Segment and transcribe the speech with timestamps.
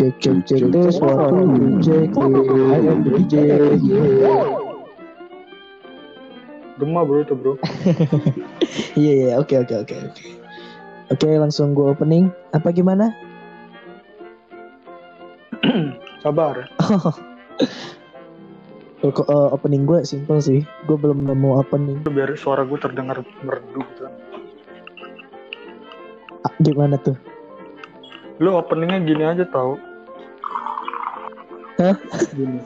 [0.00, 1.44] Cek cek cek tes waktu
[1.84, 3.34] cek the DJ.
[6.80, 7.60] Gemah bro itu bro.
[8.96, 10.24] Iya iya oke oke oke oke.
[11.12, 13.12] Oke langsung gue opening apa gimana?
[16.24, 16.64] Sabar.
[19.00, 20.60] Oh, eh, opening gue simple sih.
[20.84, 22.04] Gue belum nemu opening.
[22.04, 24.04] Biar suara gue terdengar merdu gitu.
[26.44, 27.16] Ah, gimana tuh?
[28.44, 29.80] Lu openingnya gini aja tau.
[31.80, 31.96] Hah?
[32.36, 32.60] Gini.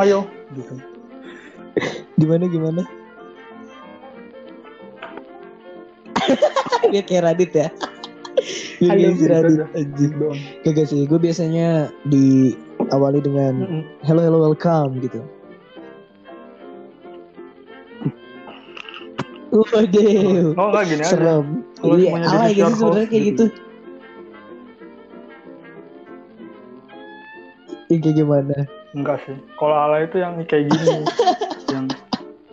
[0.00, 0.24] Ayo.
[0.56, 0.74] Gitu.
[2.16, 2.82] Gimana gimana?
[6.92, 7.68] Dia kayak Radit ya.
[8.80, 10.12] Dia Ayo, kayak si gitu Radit anjing.
[10.16, 10.40] Doang.
[10.64, 11.68] Kagak sih, gue biasanya
[12.08, 15.20] diawali dengan hello hello welcome gitu.
[19.52, 21.12] Waduh, Oh enggak gini aja.
[21.12, 21.60] serem.
[21.76, 23.44] Kalau Iya, semuanya alay gitu sebenarnya kayak gitu.
[23.52, 23.71] gitu.
[27.92, 28.56] Ini kayak gimana?
[28.96, 29.36] Enggak sih.
[29.60, 31.04] Kalau ala itu yang kayak gini.
[31.76, 31.92] yang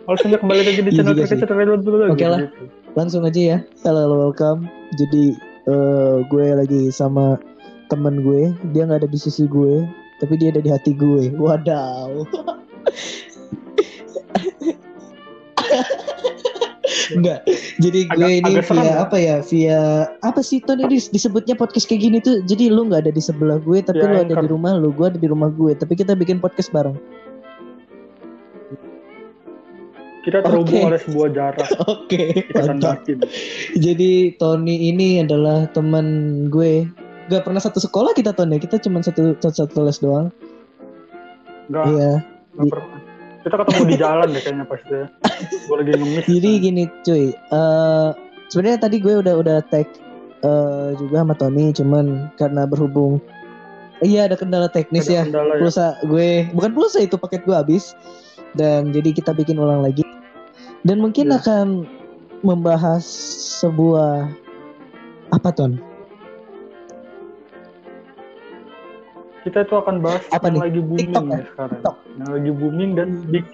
[0.04, 2.44] harusnya kembali lagi di Iya channel kita dulu dulu Oke lah.
[2.92, 3.58] Langsung aja ya.
[3.80, 4.68] Hello hello welcome.
[5.00, 7.40] Jadi eh, gue lagi sama
[7.88, 8.52] temen gue.
[8.76, 9.88] Dia nggak ada di sisi gue,
[10.20, 11.32] tapi dia ada di hati gue.
[11.32, 12.28] Wadaw.
[17.10, 17.40] Enggak.
[17.78, 18.94] Jadi gue Agak- ini agak via ya?
[19.00, 19.36] apa ya?
[19.40, 19.80] Via
[20.20, 22.40] apa sih Ton ini disebutnya podcast kayak gini tuh.
[22.42, 24.42] Jadi lu nggak ada di sebelah gue, tapi Ya, lu ada anchor.
[24.44, 25.72] di rumah lu, gue ada di rumah gue.
[25.72, 26.94] Tapi kita bikin podcast bareng.
[30.20, 30.84] Kita terhubung Oke.
[30.84, 31.68] oleh sebuah jarak.
[31.88, 33.18] Oke, batin.
[33.72, 36.06] Jadi Tony ini adalah teman
[36.46, 36.84] gue.
[37.32, 40.28] Gak pernah satu sekolah kita Tony, kita cuma satu satu, satu les doang.
[41.72, 42.12] Enggak, Iya.
[42.52, 42.99] enggak pernah.
[43.40, 45.06] Kita ketemu di jalan deh kayaknya pasti ya.
[45.64, 46.24] Gue lagi ngemis.
[46.28, 48.08] Jadi gini cuy, eh
[48.52, 49.88] sebenarnya tadi gue udah udah tag
[50.44, 53.16] eh, juga sama Tony, cuman karena berhubung
[54.00, 55.22] iya ada kendala teknis Ada ya.
[55.28, 55.60] kendala ya.
[55.64, 57.92] Pulsa gue bukan pulsa itu paket gue habis
[58.56, 60.04] dan jadi kita bikin ulang lagi.
[60.84, 61.40] Dan mungkin Iya.
[61.44, 61.66] akan
[62.40, 63.04] membahas
[63.60, 64.28] sebuah
[65.30, 65.76] apa Ton?
[69.40, 70.62] Kita itu akan bahas Apa yang nih?
[70.68, 71.40] lagi booming TikTok ya?
[71.48, 71.80] sekarang.
[71.80, 71.96] TikTok.
[72.12, 73.46] Yang lagi booming dan big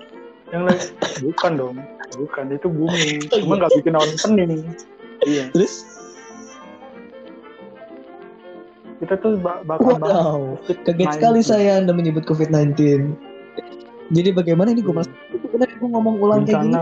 [0.46, 0.86] yang lagi
[1.22, 1.76] bukan dong.
[2.16, 3.18] Bukan itu booming.
[3.32, 3.60] Oh, Cuma iya.
[3.60, 4.52] nggak bikin orang pening.
[5.22, 5.44] Iya.
[5.50, 5.74] Terus
[8.96, 12.72] Kita tuh ba- bakal bahas Wow, kaget sekali saya Anda menyebut COVID-19.
[14.08, 16.74] Jadi bagaimana ini gue malas sebenarnya gue ngomong ulang kayak gini.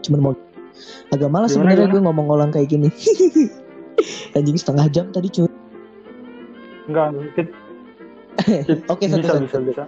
[0.00, 0.32] Cuman mau
[1.10, 2.88] agak malas sebenarnya gue ngomong ulang kayak gini.
[4.32, 5.50] Anjing setengah jam tadi cuy.
[6.86, 7.50] Enggak, kita,
[8.92, 9.84] Oke, bisa, satu bisa, bisa.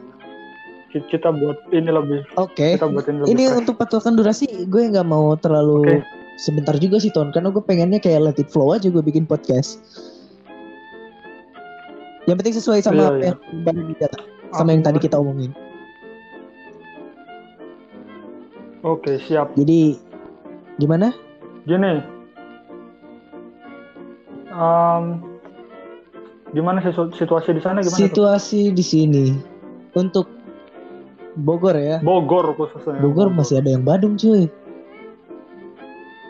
[0.88, 2.74] Ki- Kita buat ini lebih, Oke.
[2.74, 3.58] kita buat ini lebih Ini fresh.
[3.60, 5.96] untuk patokan durasi gue nggak mau terlalu Oke.
[6.36, 9.78] sebentar juga sih Ton karena gue pengennya kayak let it flow aja gue bikin podcast.
[12.24, 13.32] Yang penting sesuai sama Iya, apa iya.
[13.64, 14.18] yang didata,
[14.50, 15.52] sama yang tadi kita omongin.
[18.80, 19.52] Oke, siap.
[19.54, 19.98] Jadi
[20.76, 21.12] gimana?
[21.64, 22.00] Gini.
[24.48, 25.04] Em,
[26.50, 27.92] gimana situ- situasi di sana gimana?
[27.94, 28.02] tuh?
[28.08, 29.26] Situasi di sini
[29.92, 30.26] untuk
[31.38, 32.02] Bogor ya.
[32.02, 32.98] Bogor khususnya.
[32.98, 34.50] Bogor masih ada yang Badung cuy.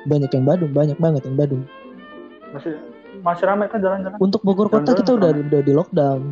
[0.05, 1.65] Banyak yang Badung, banyak banget yang Badung.
[2.49, 2.81] masih
[3.21, 4.17] masih ramai kan jalan-jalan.
[4.19, 6.23] Untuk Bogor kota Jalan-jalan kita udah udah di lockdown.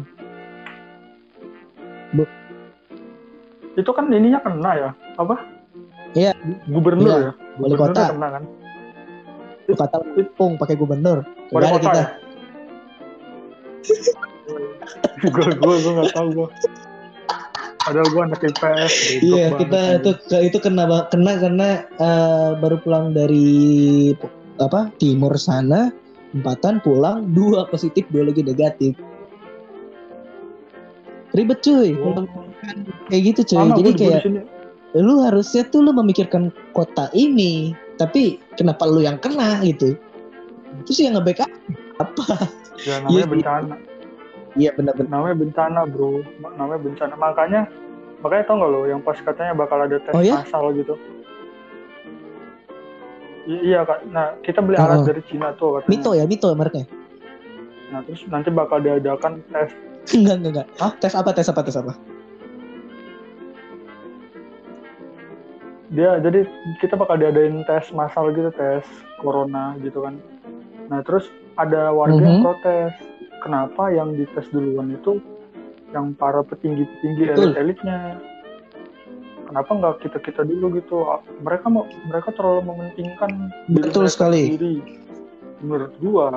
[3.77, 4.91] Itu kan ininya kena ya?
[5.21, 5.37] Apa?
[6.17, 6.33] Iya.
[6.65, 7.33] Gubernur Iya, ya?
[7.61, 8.09] wali kota.
[8.09, 8.43] kena kan?
[9.69, 9.97] Lu kata
[10.37, 11.29] Pung pakai gubernur.
[11.53, 12.01] Wali kota kita.
[12.01, 12.07] ya?
[15.23, 16.49] Gue gue gue nggak tahu gue.
[17.87, 18.95] Padahal gue anak IPS.
[19.23, 20.11] Iya, kita itu
[20.43, 24.11] itu kena kena karena eh, baru pulang dari
[24.59, 24.91] apa?
[24.99, 25.95] Timur sana,
[26.35, 28.99] empatan pulang, dua positif, dua lagi negatif.
[31.37, 32.25] Ribet cuy, Oh,
[33.13, 33.59] kayak gitu cuy.
[33.61, 34.23] sama Jadi kayak
[34.97, 39.95] lu harusnya tuh lu memikirkan kota ini, tapi kenapa lu yang kena gitu?
[40.89, 41.51] Terus yang nge-backup
[41.97, 42.23] apa?
[42.79, 43.27] Ya namanya Iya.
[43.27, 43.75] bencana.
[44.57, 45.11] Iya benar-benar.
[45.13, 46.25] namanya bencana bro
[46.57, 47.61] namanya bencana makanya
[48.19, 50.41] makanya tau nggak lo yang pas katanya bakal ada tes Oh, ya?
[50.41, 50.97] massal gitu
[53.45, 54.89] I- iya kak nah kita beli Oh.
[54.89, 56.89] alat dari Cina tuh katanya Mito ya, Mito mereknya.
[57.87, 59.77] nah terus nanti bakal diadakan tes
[60.17, 60.67] Enggak, enggak, enggak.
[60.81, 60.93] Hah?
[60.97, 61.31] Tes apa?
[61.31, 61.61] Tes apa?
[61.61, 61.93] Tes apa?
[65.87, 66.49] dia jadi
[66.81, 68.83] kita bakal diadain tes massal gitu tes
[69.17, 70.17] corona gitu kan
[70.89, 72.45] nah terus ada warga yang Mhm.
[72.45, 72.93] protes
[73.41, 75.19] kenapa yang dites duluan itu
[75.91, 78.21] yang para petinggi-petinggi elit-elitnya
[79.45, 81.07] kenapa nggak kita kita dulu gitu
[81.41, 83.31] mereka mau mereka terlalu mementingkan
[83.67, 84.43] diri Betul mereka sekali.
[84.49, 84.75] sendiri.
[85.57, 86.29] menurut gua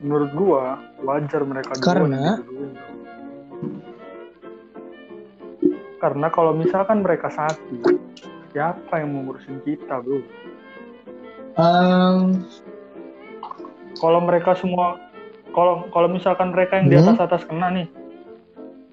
[0.00, 0.62] menurut gua
[1.00, 2.42] wajar mereka Karena?
[2.42, 2.90] diduluin, bro.
[6.00, 7.94] karena kalau misalkan mereka sakit
[8.50, 10.18] siapa yang mau ngurusin kita bro
[11.52, 12.48] Em,
[14.02, 14.98] kalau mereka semua
[15.52, 17.06] kalau kalau misalkan mereka yang di Hmm?
[17.06, 17.86] atas atas kena nih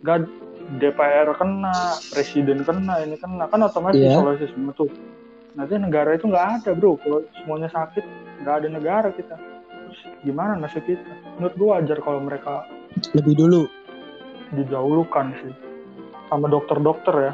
[0.02, 0.30] gak
[0.78, 1.74] DPR kena
[2.08, 4.14] presiden kena ini kena kan otomatis Iya.
[4.14, 4.88] isolasi semua tuh
[5.52, 8.06] nanti negara itu nggak ada bro kalau semuanya sakit
[8.40, 11.02] nggak ada negara kita terus gimana nasib kita
[11.36, 12.64] menurut gua wajar kalau mereka
[13.12, 13.66] lebih dulu.
[14.52, 15.54] didahulukan sih
[16.28, 17.34] sama dokter-dokter ya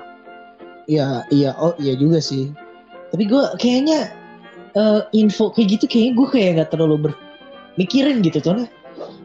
[0.86, 2.54] Iya, iya, oh iya juga sih.
[3.10, 4.14] Tapi gue kayaknya
[4.72, 6.96] eh, info kayak gitu kayaknya gue kayak nggak terlalu
[7.76, 8.72] bermikirin gitu soalnya.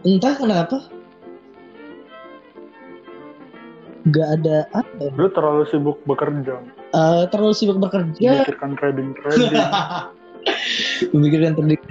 [0.02, 0.78] Entah kenapa.
[4.10, 6.56] Gak ada apa ya, lu terlalu sibuk bekerja
[6.96, 8.32] eh, terlalu sibuk bekerja.
[8.42, 9.52] memikirkan trading trading
[11.12, 11.84] Memikirkan terdik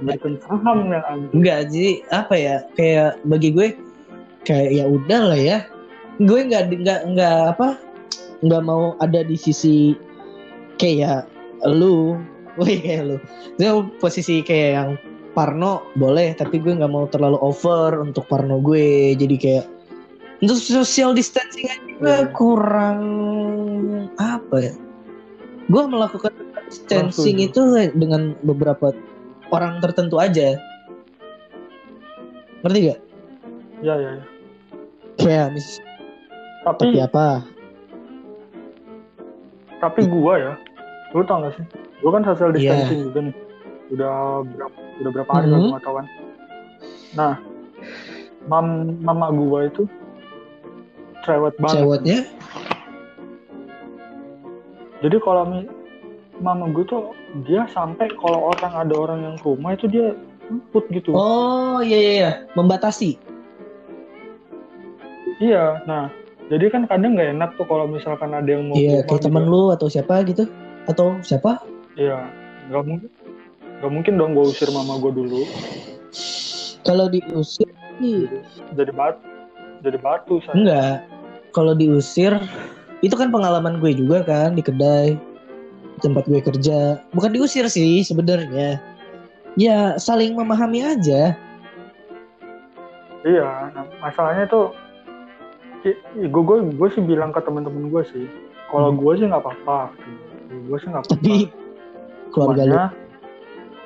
[0.00, 2.56] memikirkan saham yang anjing Enggak sih, apa ya?
[2.80, 3.76] Kayak bagi gue
[4.48, 5.58] kayak ya udah lah ya.
[6.16, 7.76] Gue nggak nggak nggak apa?
[8.40, 9.92] Nggak mau ada di sisi
[10.80, 11.28] kayak
[11.68, 12.16] lu,
[12.56, 13.16] woi kayak lu.
[13.60, 14.90] Itu posisi kayak yang
[15.30, 19.14] Parno boleh, tapi gue nggak mau terlalu over untuk Parno gue.
[19.14, 19.66] Jadi kayak
[20.40, 22.32] untuk social distancing aja gue Iya.
[22.32, 23.00] kurang
[24.16, 24.74] apa ya?
[25.68, 26.32] Gue melakukan
[26.66, 27.60] distancing itu
[27.94, 28.90] dengan beberapa
[29.50, 30.56] orang tertentu aja.
[32.60, 33.00] Ngerti gak?
[33.80, 34.12] ya ya
[35.16, 35.80] ya mis
[36.60, 37.40] tapi tapi apa?
[39.80, 40.52] tapi gua ya
[41.16, 41.64] lu tau gak sih
[42.04, 42.76] gua kan social Iya.
[42.76, 43.34] distancing juga nih
[43.90, 44.14] udah
[44.46, 45.70] berapa udah berapa hari lah Mhm.
[45.72, 46.06] gak tau kan
[47.10, 47.34] nah
[48.46, 48.66] mam
[49.00, 49.84] mama gua itu
[51.20, 52.18] cerewet banget Ceweknya?
[55.00, 55.72] jadi kalau mi-
[56.38, 57.02] mama gua tuh
[57.42, 61.98] dia sampai kalau orang ada orang yang ke rumah itu dia jemput gitu Oh iya
[61.98, 63.18] iya iya, membatasi.
[65.38, 66.08] iya nah
[66.46, 69.52] jadi kan kadang nggak enak tuh kalau misalkan ada yang mau Iya, kayak temen gitu.
[69.52, 70.44] lu atau siapa gitu?
[70.84, 71.62] Atau siapa?
[71.94, 72.26] iya
[72.66, 73.10] nggak mungkin
[73.80, 75.42] nggak mungkin dong gua usir mama gua dulu
[76.84, 77.68] Kalau diusir
[78.00, 78.28] sih
[78.76, 79.20] jadi batu
[79.80, 80.96] jadi batu saya enggak.
[81.50, 82.32] Kalau diusir
[83.00, 85.16] itu kan pengalaman gue juga kan di kedai
[86.00, 87.00] tempat gue kerja.
[87.12, 88.80] Bukan diusir sih sebenarnya.
[89.56, 91.36] Ya saling memahami aja.
[93.20, 94.72] Iya, nah, masalahnya tuh
[96.16, 98.24] gue gue gue sih bilang ke temen-temen gue sih,
[98.72, 99.00] kalau Hmm.
[99.00, 99.92] gue sih nggak apa-apa,
[100.48, 101.16] gue sih nggak apa-apa.
[101.20, 101.34] Tapi
[102.32, 102.84] keluarga Cumannya,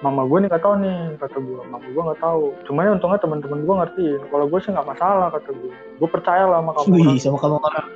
[0.03, 2.45] mama gue nih nggak tahu nih kata gue, mama gue nggak tahu.
[2.67, 5.73] Cuman untungnya temen-temen gue ngertiin, kalau gue sih nggak masalah kata gue.
[6.03, 6.87] Gue percaya lah sama kamu.
[6.91, 7.19] Wih, orang.
[7.23, 7.87] sama kamu orang.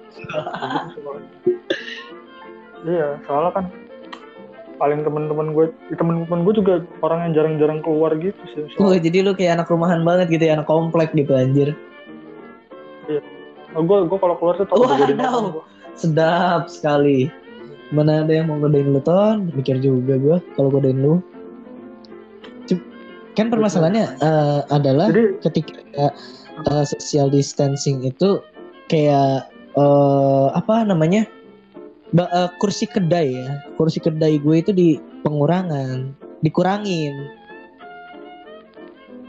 [2.86, 3.64] Iya, soalnya kan
[4.78, 5.66] paling temen-temen gue,
[5.98, 8.70] temen-temen gue juga orang yang jarang-jarang keluar gitu sih.
[8.78, 11.74] Oh, Soalnya, jadi lu kayak anak rumahan banget gitu ya, anak komplek gitu anjir.
[13.78, 15.62] gue gue kalau keluar tuh tau gue.
[15.98, 17.26] Sedap sekali.
[17.90, 19.50] Mana ada yang mau godain lu ton?
[19.50, 21.18] Mikir juga gue kalau godain lu.
[23.38, 28.42] Kan permasalahannya eh, adalah Jadi ketika eh, social distancing itu
[28.90, 29.46] kayak
[29.78, 31.22] eh, apa namanya?
[32.10, 33.62] Ba- eh, kursi kedai ya.
[33.78, 36.10] Kursi kedai gue itu di pengurangan,
[36.42, 37.14] dikurangin.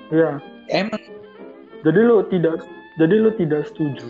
[0.09, 0.41] Iya.
[0.73, 0.97] Emang
[1.85, 2.65] Jadi lu tidak
[2.97, 4.09] jadi lu tidak setuju.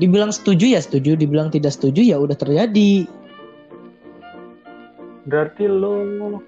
[0.00, 3.04] dibilang setuju ya setuju, dibilang tidak setuju ya udah terjadi.
[5.28, 6.40] Berarti lu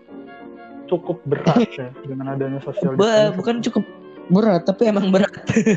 [0.87, 3.37] cukup berat ya dengan adanya sosial distancing.
[3.39, 3.85] bukan cukup
[4.33, 5.33] berat tapi emang berat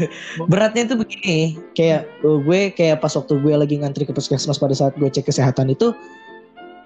[0.51, 1.39] beratnya itu begini
[1.75, 5.67] kayak gue kayak pas waktu gue lagi ngantri ke puskesmas pada saat gue cek kesehatan
[5.67, 5.91] itu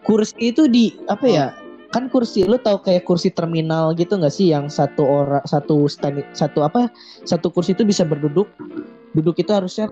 [0.01, 1.46] kursi itu di apa ya
[1.94, 6.24] kan kursi lu tahu kayak kursi terminal gitu nggak sih yang satu orang satu stand
[6.34, 6.90] satu apa
[7.30, 8.50] satu kursi itu bisa berduduk
[9.13, 9.92] duduk itu harusnya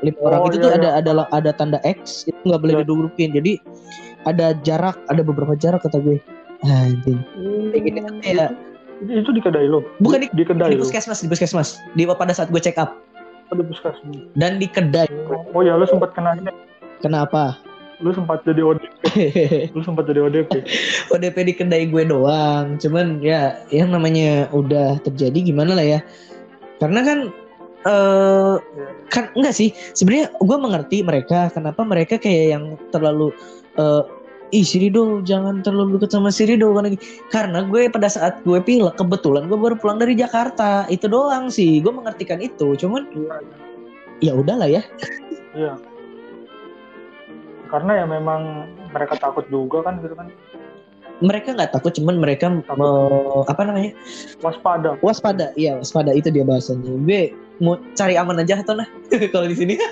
[0.00, 0.78] lima orang Oh, itu iya, tuh iya.
[0.78, 2.80] ada ada ada tanda X itu nggak boleh Iya.
[2.86, 3.52] didudukin jadi
[4.24, 6.16] ada jarak ada beberapa jarak kata gue
[6.64, 8.48] anjing Hmm, Kayak gitu tuh kayak
[8.96, 9.82] itu, itu di kedai lu.
[9.98, 12.96] Bukan di- di kedai di puskesmas di puskesmas di pada saat gue check up
[13.46, 14.32] Oh, di puskesmas.
[14.32, 15.04] dan di kedai
[15.50, 16.48] Oh ya lu sempat kena ini.
[16.98, 17.58] kenapa
[17.96, 18.90] Lu sempat jadi ODP.
[19.76, 20.66] Lu sempat jadi ODP.
[21.08, 26.00] ODP di kedai gue doang cuman ya yang namanya udah terjadi gimana lah ya
[26.76, 27.18] karena kan
[27.84, 28.86] eh Iya.
[29.06, 33.30] kan enggak sih sebenarnya gue mengerti mereka kenapa mereka kayak yang terlalu
[33.74, 34.02] eh
[34.52, 36.92] ih si Rido jangan terlalu dekat sama si Rido karena
[37.32, 40.84] karena gue pada saat gue pilek kebetulan gue baru pulang dari Jakarta.
[40.90, 42.76] Itu doang sih gue mengertikan itu.
[42.76, 43.38] Cuman Iya.
[44.20, 44.82] ya udahlah ya.
[47.70, 50.28] Karena ya memang mereka takut juga kan gitu kan.
[51.22, 52.66] mereka nggak takut cuman mereka me-
[53.46, 53.94] apa namanya?
[54.42, 54.98] Waspada.
[54.98, 56.10] Waspada iya waspada.
[56.10, 56.90] Itu dia bahasanya.
[56.90, 57.30] Gue
[57.62, 58.86] mau cari aman aja atau nah
[59.32, 59.74] kalau di sini.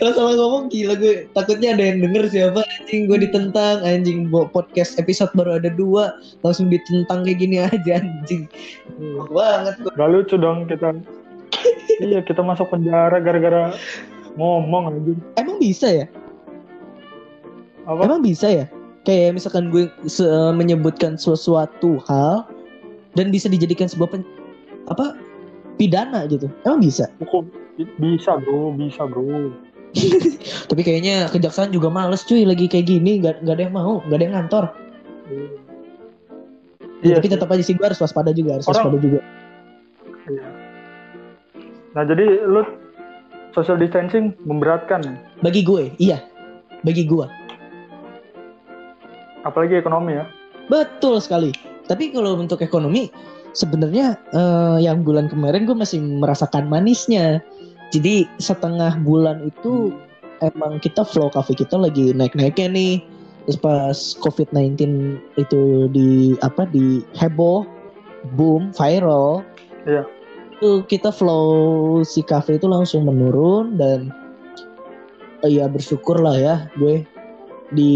[0.00, 1.28] kalau salah ngomong gila gue.
[1.36, 2.64] Takutnya ada yang denger siapa.
[2.80, 3.84] Anjing gue ditentang.
[3.84, 6.16] Anjing Bo- podcast episode baru ada dua.
[6.40, 8.48] Langsung ditentang kayak gini aja anjing.
[9.28, 10.96] Wah, banget gue Gak lucu dong kita.
[12.00, 13.76] iya kita masuk penjara gara-gara
[14.34, 15.12] ngomong aja.
[15.36, 16.06] emang bisa ya?
[17.84, 18.08] Apa?
[18.08, 18.66] emang bisa ya?
[19.04, 22.48] Kayak misalkan gue se- menyebutkan sesuatu hal
[23.12, 24.28] dan bisa dijadikan sebuah pen-
[24.88, 25.16] apa
[25.76, 26.48] pidana gitu.
[26.64, 27.08] Emang bisa?
[27.20, 27.48] Hukum.
[27.96, 29.52] Bisa bro, bisa bro.
[30.70, 34.16] tapi kayaknya kejaksaan juga males cuy lagi kayak gini nggak nggak ada yang mau nggak
[34.16, 34.64] ada yang ngantor
[37.00, 37.16] Iya.
[37.16, 37.32] tapi sih.
[37.32, 39.20] tetap aja sih gue harus waspada juga harus Orang- waspada juga
[40.28, 40.46] Iya.
[41.90, 42.62] Nah jadi lu
[43.50, 45.14] social distancing memberatkan ya?
[45.40, 46.20] bagi gue iya
[46.82, 47.24] bagi gue
[49.42, 50.24] apalagi ekonomi ya.
[50.68, 51.50] betul sekali
[51.88, 53.08] tapi kalau untuk ekonomi
[53.52, 57.40] sebenarnya eh, yang bulan kemarin gue masih merasakan manisnya
[57.90, 59.90] jadi setengah bulan itu
[60.40, 62.94] emang kita flow cafe kita lagi naik-naiknya nih.
[63.46, 64.78] Terus pas covid-19
[65.34, 67.66] itu di apa di heboh
[68.36, 69.42] boom viral
[69.88, 70.04] Iya.
[70.60, 74.12] itu kita flow si cafe itu langsung menurun dan
[75.40, 77.02] eh, ya bersyukur lah ya gue.
[77.70, 77.94] Di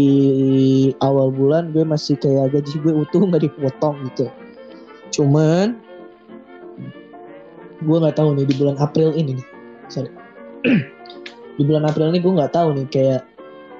[1.03, 4.27] awal bulan gue masih kayak gaji gue utuh nggak dipotong gitu.
[5.13, 5.79] Cuman
[7.85, 9.54] gue nggak tahu nih di bulan April ini nih
[9.91, 10.11] sorry
[11.57, 13.21] di bulan April ini gue nggak tahu nih kayak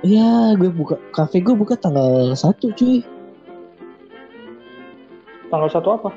[0.05, 3.01] ya gue buka cafe gue buka tanggal 1 cuy
[5.45, 6.09] Tanggal satu apa?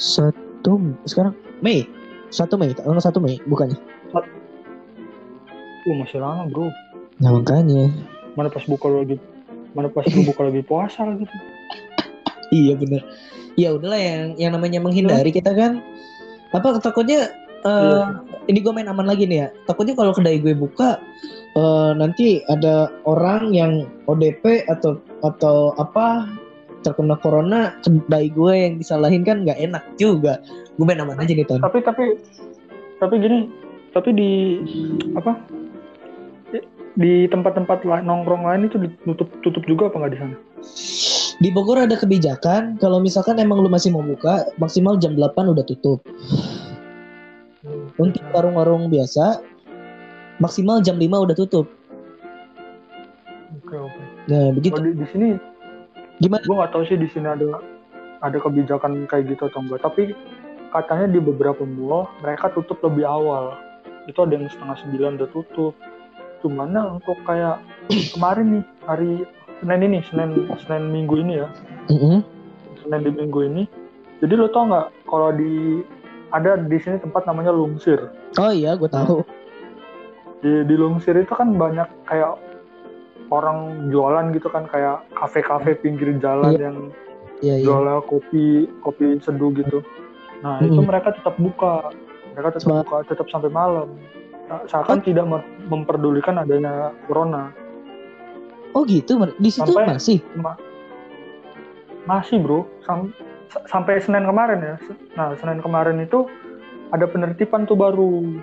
[0.00, 1.84] satu sekarang Mei
[2.32, 3.76] satu Mei tanggal satu Mei bukannya
[5.80, 6.68] Uh masih lama bro.
[7.24, 7.88] nah makanya
[8.38, 9.18] Mana pas buka lagi,
[9.74, 11.40] mana pas lu buka lagi puasa lagi tuh.
[12.50, 13.02] Iya bener.
[13.54, 15.78] Ya udahlah yang yang namanya menghindari kita kan
[16.50, 18.04] apa takutnya eh
[18.48, 19.48] ini gue main aman lagi nih ya.
[19.68, 21.00] Takutnya kalau kedai gue buka
[21.56, 26.28] eh, nanti ada orang yang ODP atau atau apa
[26.80, 30.40] terkena corona kedai gue yang disalahin kan nggak enak juga.
[30.80, 31.60] Gue main aman aja nih ton.
[31.60, 32.16] Tapi tapi
[33.00, 33.48] tapi gini,
[33.92, 34.30] tapi di
[35.16, 35.36] apa?
[36.98, 40.36] di- tempat-tempat nongkrong lain itu ditutup tutup juga apa nggak di sana?
[41.40, 45.64] Di Bogor ada kebijakan kalau misalkan emang lu masih mau buka maksimal jam 8 udah
[45.64, 46.04] tutup.
[48.00, 49.44] Untuk warung-warung biasa
[50.40, 51.66] maksimal jam 5 udah tutup.
[53.60, 54.02] Oke oke.
[54.32, 54.80] Nah, begitu.
[54.80, 55.28] Oh, di, di sini
[56.20, 56.44] Gimana?
[56.44, 57.64] gue nggak tahu sih di sini ada
[58.20, 60.12] ada kebijakan kayak gitu atau enggak tapi
[60.68, 63.56] katanya di beberapa mall mereka tutup lebih awal
[64.04, 65.72] itu ada yang setengah sembilan udah tutup
[66.44, 67.56] cuman untuk kayak
[68.12, 69.10] kemarin nih hari
[69.64, 71.48] Senin ini Senin Senin minggu ini ya
[71.88, 72.20] Mm-mm.
[72.84, 73.64] Senin di minggu ini
[74.20, 75.80] jadi lo tau nggak kalau di
[76.30, 79.22] ada di sini tempat namanya Lungsir Oh iya, gue tahu.
[80.40, 82.38] di di Lungsir itu kan banyak kayak
[83.28, 86.62] orang jualan gitu kan kayak kafe-kafe pinggir jalan Iya.
[86.62, 86.76] yang
[87.40, 87.64] Iya, iya.
[87.64, 88.44] jual kopi
[88.80, 89.80] kopi seduh gitu.
[90.40, 90.84] Nah itu Mm-mm.
[90.84, 91.88] mereka tetap buka,
[92.32, 92.84] mereka tetap Semangat.
[92.84, 93.88] buka, tetap sampai malam.
[94.44, 97.54] Nah, Seakan tidak mem- memperdulikan adanya corona.
[98.74, 100.18] Oh gitu, di situ Sampai- masih.
[100.34, 100.58] Ma-
[102.04, 103.29] masih bro, Sam- sa-
[103.66, 104.76] sampai Senin kemarin ya.
[105.18, 106.26] Nah Senin kemarin itu
[106.90, 108.38] ada penertiban tuh baru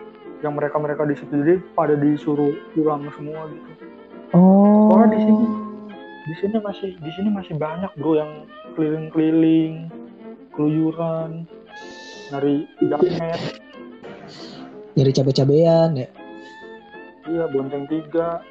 [0.45, 3.69] yang mereka mereka di situ jadi pada disuruh pulang semua gitu.
[4.35, 4.91] Oh.
[4.93, 5.45] Soalnya di sini
[6.27, 8.31] di sini masih di sini masih banyak bro yang
[8.75, 9.87] keliling-keliling,
[10.53, 11.47] keluyuran,
[12.29, 13.41] nyari jamet,
[14.97, 16.09] Nyari cabe-cabean ya.
[17.27, 18.41] iya bonceng tiga.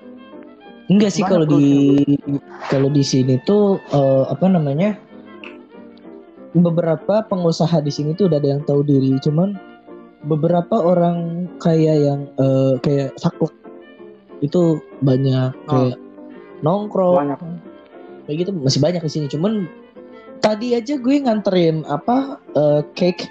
[0.86, 1.98] Enggak sih kalau di
[2.70, 4.94] kalau di sini tuh eh, apa namanya?
[6.56, 9.60] Beberapa pengusaha di sini tuh udah ada yang tahu diri, cuman
[10.25, 13.52] beberapa orang kaya yang eh, kayak saklek
[14.40, 15.96] itu banyak kayak
[16.60, 17.16] nongkrong.
[17.16, 17.40] Banyak.
[18.26, 19.70] kayak gitu masih banyak di sini cuman
[20.42, 23.28] tadi aja gue nganterin apa eh, cake.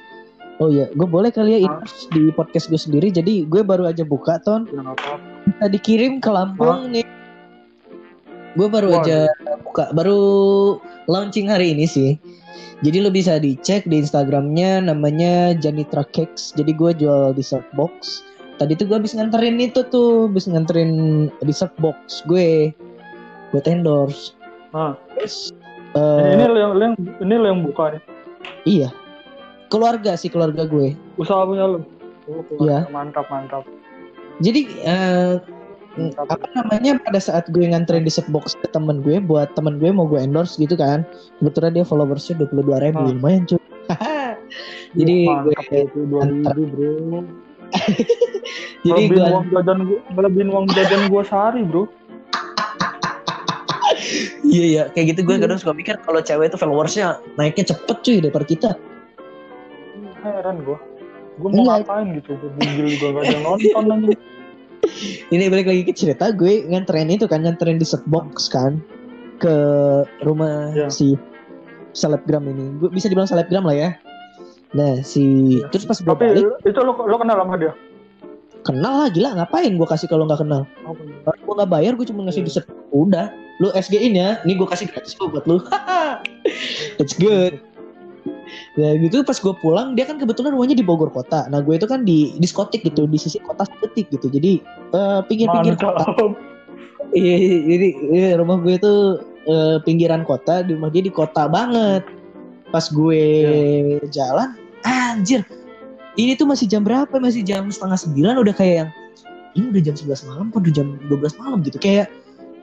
[0.63, 1.77] Oh ya gue boleh kali ya ini
[2.15, 3.11] di podcast gue sendiri.
[3.11, 4.69] Jadi gue baru aja buka ton.
[4.71, 5.19] Ya apa-apa.
[5.45, 7.03] bisa dikirim ke Lampung nih.
[8.55, 9.03] Gue baru Waduh.
[9.03, 9.19] aja
[9.67, 10.21] buka baru
[11.11, 12.15] launching hari ini sih
[12.83, 18.23] jadi lo bisa dicek di Instagramnya namanya Janitra Cakes jadi gue jual dessert box
[18.59, 22.71] tadi tuh gue habis nganterin itu tuh habis nganterin dessert box gue
[23.51, 24.35] buat endorse
[24.75, 25.55] Nah, Terus,
[25.95, 28.03] ini, eh, ini lo yang, lo yang ini lo yang buka nih.
[28.67, 28.89] Iya.
[29.71, 30.99] Keluarga sih keluarga gue.
[31.15, 31.79] Usaha punya lo.
[32.27, 32.91] Oh, Iya.
[32.91, 33.63] Mantap mantap.
[34.43, 35.64] Jadi eh, mm,
[36.19, 40.03] apa namanya pada saat gue nganterin di setbox ke temen gue buat temen gue mau
[40.03, 41.07] gue endorse gitu kan
[41.39, 43.15] kebetulan dia followersnya dua puluh dua ribu Hmm.
[43.15, 43.59] lumayan cuy
[44.99, 47.23] jadi gue itu dua ribu bro.
[48.85, 51.83] jadi gue uang jajan gue, ngelebihin uang jajan gue sehari bro.
[54.45, 55.43] iya ya kayak gitu gue Iya.
[55.47, 58.69] kadang suka mikir kalau cewek itu followersnya naiknya cepet cuy daripada kita
[60.25, 60.77] Heran gue.
[61.37, 61.85] Gue mau Enggak.
[61.85, 64.19] ngapain gitu, gue juga gak ada nonton anjing.
[65.29, 68.79] Ini balik lagi ke cerita gue nganterin itu kan nganterin di setbox kan
[69.37, 69.55] ke
[70.21, 70.87] rumah Iya.
[70.87, 71.19] si
[71.91, 73.89] selebgram ini gue bisa dibilang selebgram lah ya
[74.71, 75.67] nah si Iya.
[75.71, 77.73] terus pas gue Tapi balik itu lo, lo kenal sama dia?
[78.61, 80.97] kenal lah gila ngapain gue kasih kalau nggak kenal Apa?
[80.97, 82.47] Kalau gue nggak bayar gue cuma ngasih Iya.
[82.47, 83.27] di set udah
[83.61, 85.61] lu SG in ya ini gue kasih gratis buat lu
[87.01, 87.55] it's good
[88.75, 91.47] Nah gitu pas gue pulang dia kan kebetulan rumahnya di Bogor kota.
[91.47, 94.27] Nah gue itu kan di diskotik gitu di sisi kota detik gitu.
[94.27, 94.59] Jadi
[94.91, 96.03] eh, pinggir-pinggir kota.
[96.11, 96.35] Mantap.
[97.15, 102.03] Iya, jadi iya, rumah gue tuh eh, pinggiran kota, di rumah dia di kota banget.
[102.73, 103.23] Pas gue
[104.11, 105.47] jalan, anjir,
[106.19, 107.13] ini tuh masih jam berapa?
[107.15, 108.89] Masih jam setengah sembilan udah kayak yang
[109.55, 111.77] ini udah jam 11 malam, apa udah jam 12 malam gitu.
[111.79, 112.11] Kayak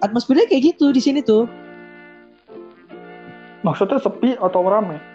[0.05, 1.49] atmosfernya kayak gitu di sini tuh.
[3.65, 5.12] Maksudnya sepi atau rame?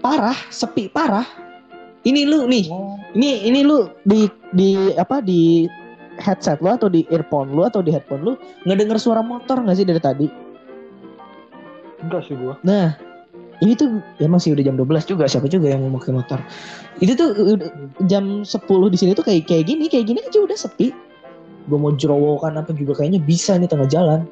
[0.00, 1.26] Parah, sepi parah.
[2.04, 5.64] Ini lu nih, Oh, ini ini lu di di apa di
[6.20, 8.32] headset lu atau di earphone lu atau di headphone lu
[8.68, 10.28] nggak denger suara motor nggak sih dari tadi?
[12.04, 12.54] enggak sih gue.
[12.60, 12.92] Nah,
[13.64, 16.38] ini tuh ya masih udah jam 12 juga, siapa juga yang mau pakai motor.
[17.00, 17.30] Itu tuh
[18.04, 20.92] jam 10 di sini tuh kayak kayak gini, kayak gini aja udah sepi.
[21.64, 24.28] Gue mau jerowokan apa juga kayaknya bisa nih tengah jalan.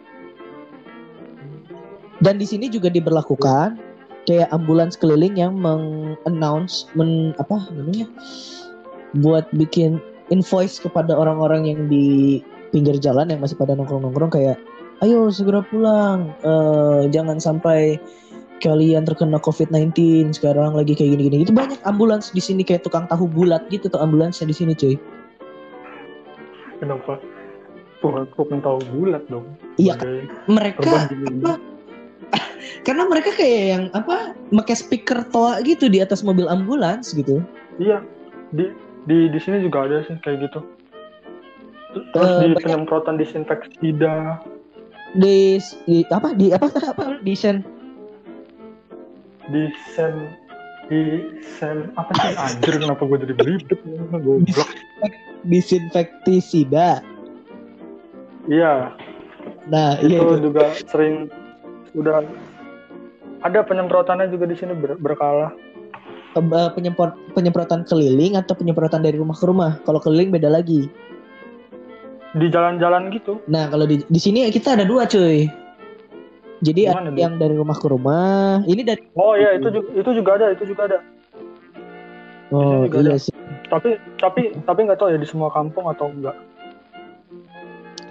[2.23, 3.81] Dan di sini juga diberlakukan
[4.29, 8.07] kayak ambulans keliling yang meng-announce men apa namanya?
[9.21, 10.01] buat bikin
[10.33, 12.41] invoice kepada orang-orang yang di
[12.73, 14.57] pinggir jalan yang masih pada nongkrong-nongkrong kayak
[15.05, 18.01] ayo segera pulang eh jangan sampai
[18.65, 19.93] kalian terkena COVID-19
[20.33, 24.01] sekarang lagi kayak gini-gini itu banyak ambulans di sini kayak tukang tahu bulat gitu tuh
[24.01, 24.97] ambulansnya di sini cuy
[26.83, 27.15] Kenapa?
[28.03, 29.47] Kan tahu bulat dong.
[29.79, 29.95] Iya,
[30.51, 31.55] mereka apa
[32.83, 37.41] karena mereka kayak yang apa pakai speaker toa gitu di atas mobil ambulans gitu.
[37.77, 38.03] Iya,
[38.51, 38.73] di
[39.05, 40.61] di di sini juga ada sih kayak gitu.
[42.13, 44.41] Terus Eh, di banyak- penyemprotan disinfeksida.
[45.13, 46.67] di, di apa di apa
[46.97, 47.61] apa di sen.
[49.47, 50.33] Di sen
[50.89, 51.21] di
[51.61, 52.33] sen apa sih?
[52.33, 53.79] Anjir kenapa gue jadi belibet
[54.11, 54.69] goblok.
[55.43, 57.03] Disinfektisida
[58.47, 58.95] iya.
[59.67, 60.39] Nah itu iya itu.
[60.43, 61.27] juga sering
[61.93, 62.25] udah
[63.43, 65.53] ada penyemprotannya juga di sini ber- berkala
[66.33, 70.89] Eh, penyemprot penyemprotan keliling atau penyemprotan dari rumah ke rumah kalau keliling beda lagi
[72.33, 75.45] di jalan-jalan gitu Nah, kalau di di sini kita ada dua, cuy.
[76.65, 78.65] Jadi Gimana, ada yang dari rumah ke rumah.
[78.65, 80.99] Ini dari oh iya itu juga itu juga ada itu juga ada
[82.49, 83.21] Oh, juga iya ada.
[83.21, 83.35] sih.
[83.69, 86.37] tapi tapi tapi nggak tahu ya di semua kampung atau enggak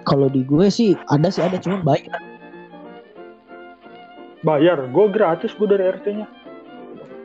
[0.06, 2.22] Kalau di gue sih ada sih ada cuma bayar.
[4.41, 6.27] Bayar gue gratis gue dari RT-nya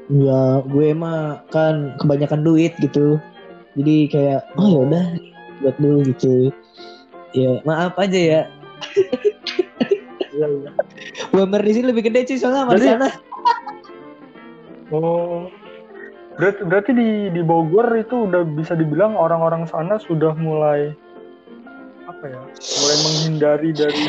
[0.07, 3.19] Ya, gue mah kan kebanyakan duit gitu.
[3.75, 5.07] Jadi kayak oh ya udah
[5.59, 6.55] buat dulu gitu.
[7.35, 8.43] Ya, maaf aja ya.
[10.37, 10.71] iya iya
[11.45, 13.09] di sini lebih gede sih soalnya sama di sana.
[14.95, 15.49] oh
[16.37, 20.93] berarti berarti di di Bogor itu udah bisa dibilang orang-orang sana sudah mulai
[22.05, 24.05] apa ya mulai menghindari dari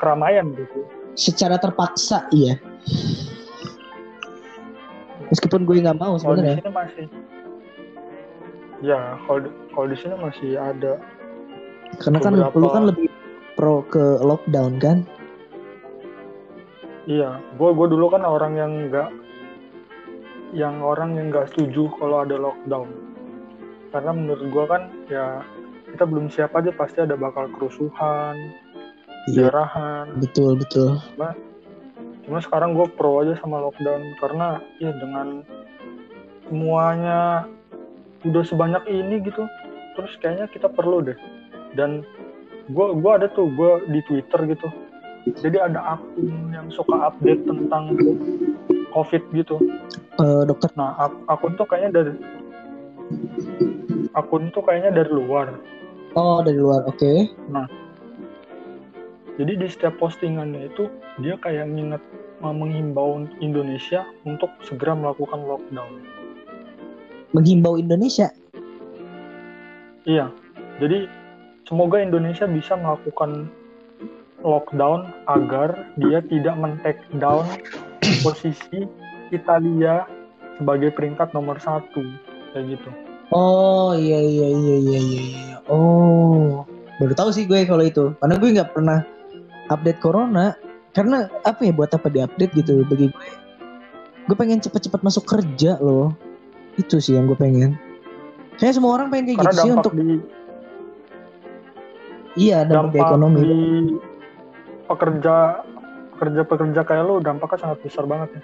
[0.00, 0.80] keramaian gitu
[1.18, 2.54] Secara terpaksa iya.
[5.28, 6.62] Meskipun gue nggak mau sebenarnya.
[6.64, 7.10] masih
[8.78, 9.42] ya kalau
[9.74, 11.02] kalau di sini masih ada
[11.98, 13.10] Karena kan beberapa- lu kan lebih
[13.52, 14.98] pro ke lockdown kan.
[17.04, 19.10] iya gue gue dulu kan orang yang nggak
[20.52, 22.86] yang orang yang nggak setuju kalau ada lockdown
[23.88, 25.40] karena menurut gue kan ya
[25.88, 28.36] kita belum siap aja pasti ada bakal kerusuhan
[29.28, 30.96] Jarahan betul betul.
[32.28, 35.40] cuma sekarang gue pro aja sama lockdown karena ya dengan
[36.48, 37.48] semuanya
[38.24, 39.48] udah sebanyak ini gitu
[39.98, 41.18] terus kayaknya kita perlu deh.
[41.74, 42.06] Dan
[42.70, 44.68] gue gua ada tuh gue di Twitter gitu.
[45.42, 47.98] Jadi ada akun yang suka update tentang
[48.94, 49.58] covid gitu.
[50.22, 50.70] Eh, dokter?
[50.78, 52.12] Nah ak- akun tuh kayaknya dari
[54.14, 55.52] akun tuh kayaknya dari luar.
[56.16, 57.12] Oh dari luar, oke.
[59.38, 60.90] Jadi di setiap postingannya itu
[61.22, 62.02] dia kayak nginget
[62.42, 66.18] uh, menghimbau Indonesia untuk segera melakukan lockdown
[67.36, 68.32] Menghimbau Indonesia.
[70.08, 70.32] Iya.
[70.80, 71.04] Jadi
[71.68, 73.52] semoga Indonesia bisa melakukan
[74.40, 77.44] lockdown agar dia tidak men-take down
[78.24, 78.88] posisi
[79.28, 80.08] Italia
[80.56, 82.00] sebagai peringkat nomor satu
[82.56, 82.90] kayak gitu.
[83.28, 85.22] Oh iya iya iya iya iya.
[85.28, 85.56] iya.
[85.68, 86.64] Oh
[86.98, 89.04] baru tahu sih gue kalau itu karena gue nggak pernah
[89.68, 90.56] update corona
[90.96, 93.28] karena apa ya buat apa diupdate gitu bagi gue
[94.28, 96.12] gue pengen cepet-cepet masuk kerja loh.
[96.76, 97.80] Itu sih yang gue pengen.
[98.60, 100.08] Kayak semua orang pengen kayak Karena gitu sih untuk di
[102.36, 103.58] iya dampak, dampak ekonomi di
[104.86, 105.34] pekerja
[106.14, 108.42] pekerja pekerja kayak lo dampaknya sangat besar banget ya.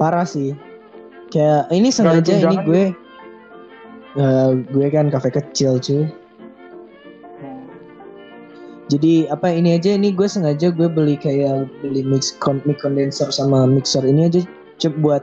[0.00, 0.56] parah sih.
[1.28, 2.84] Kayak ini sengaja ini gue
[4.16, 6.08] eh, gue kan kafe kecil cuy.
[8.90, 13.30] Jadi apa ini aja ini gue sengaja gue beli kayak beli mix con mic condenser
[13.30, 14.42] sama mixer ini aja
[14.98, 15.22] buat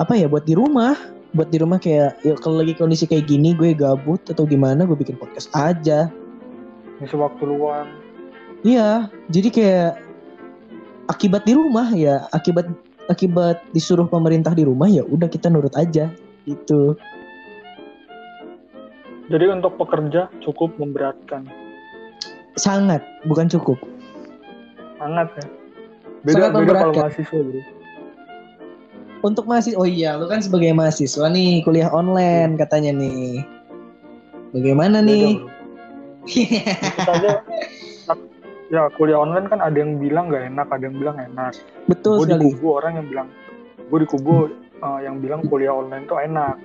[0.00, 0.96] apa ya buat di rumah
[1.36, 4.96] buat di rumah kayak ya kalau lagi kondisi kayak gini gue gabut atau gimana gue
[4.96, 6.08] bikin podcast aja
[6.98, 7.86] Ngisi waktu luang.
[8.64, 9.92] iya jadi kayak
[11.12, 12.64] akibat di rumah ya akibat
[13.12, 16.08] akibat disuruh pemerintah di rumah ya udah kita nurut aja
[16.48, 16.96] gitu
[19.28, 21.44] Jadi untuk pekerja cukup memberatkan.
[22.58, 23.78] Sangat bukan cukup
[24.98, 25.46] Sangat ya.
[26.26, 27.60] Beda, Sangat beda kalau mahasiswa bro.
[29.22, 33.42] untuk mahasiswa oh iya lu kan sebagai mahasiswa nih kuliah online katanya nih
[34.50, 35.38] bagaimana Beda, nih
[37.06, 37.32] saja
[38.68, 41.52] ya kuliah online kan ada yang bilang nggak enak, ada yang bilang enak.
[41.88, 43.28] betul Gue di sekali kubu orang yang bilang,
[43.88, 44.36] gue di kubu
[44.84, 46.56] uh, yang bilang kuliah online tuh enak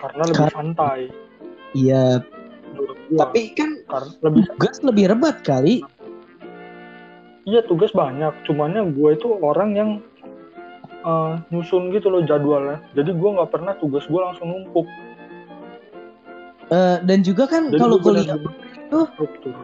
[0.00, 1.00] karena lebih Kar- santai.
[1.76, 2.24] iya
[2.78, 3.26] Gua.
[3.26, 5.82] tapi kan karena lebih tugas lebih rebat kali
[7.48, 9.90] iya tugas banyak, cumannya gue itu orang yang
[11.00, 12.84] uh, nyusun gitu loh jadwalnya.
[12.92, 14.84] Jadi gue nggak pernah tugas gue langsung numpuk.
[16.68, 18.36] Eh, dan juga kan kalau kuliah
[18.92, 19.56] struktur.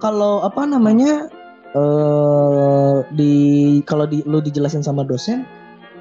[0.00, 1.28] kalau apa namanya
[1.76, 3.34] eh di
[3.84, 5.44] kalau di lu dijelasin sama dosen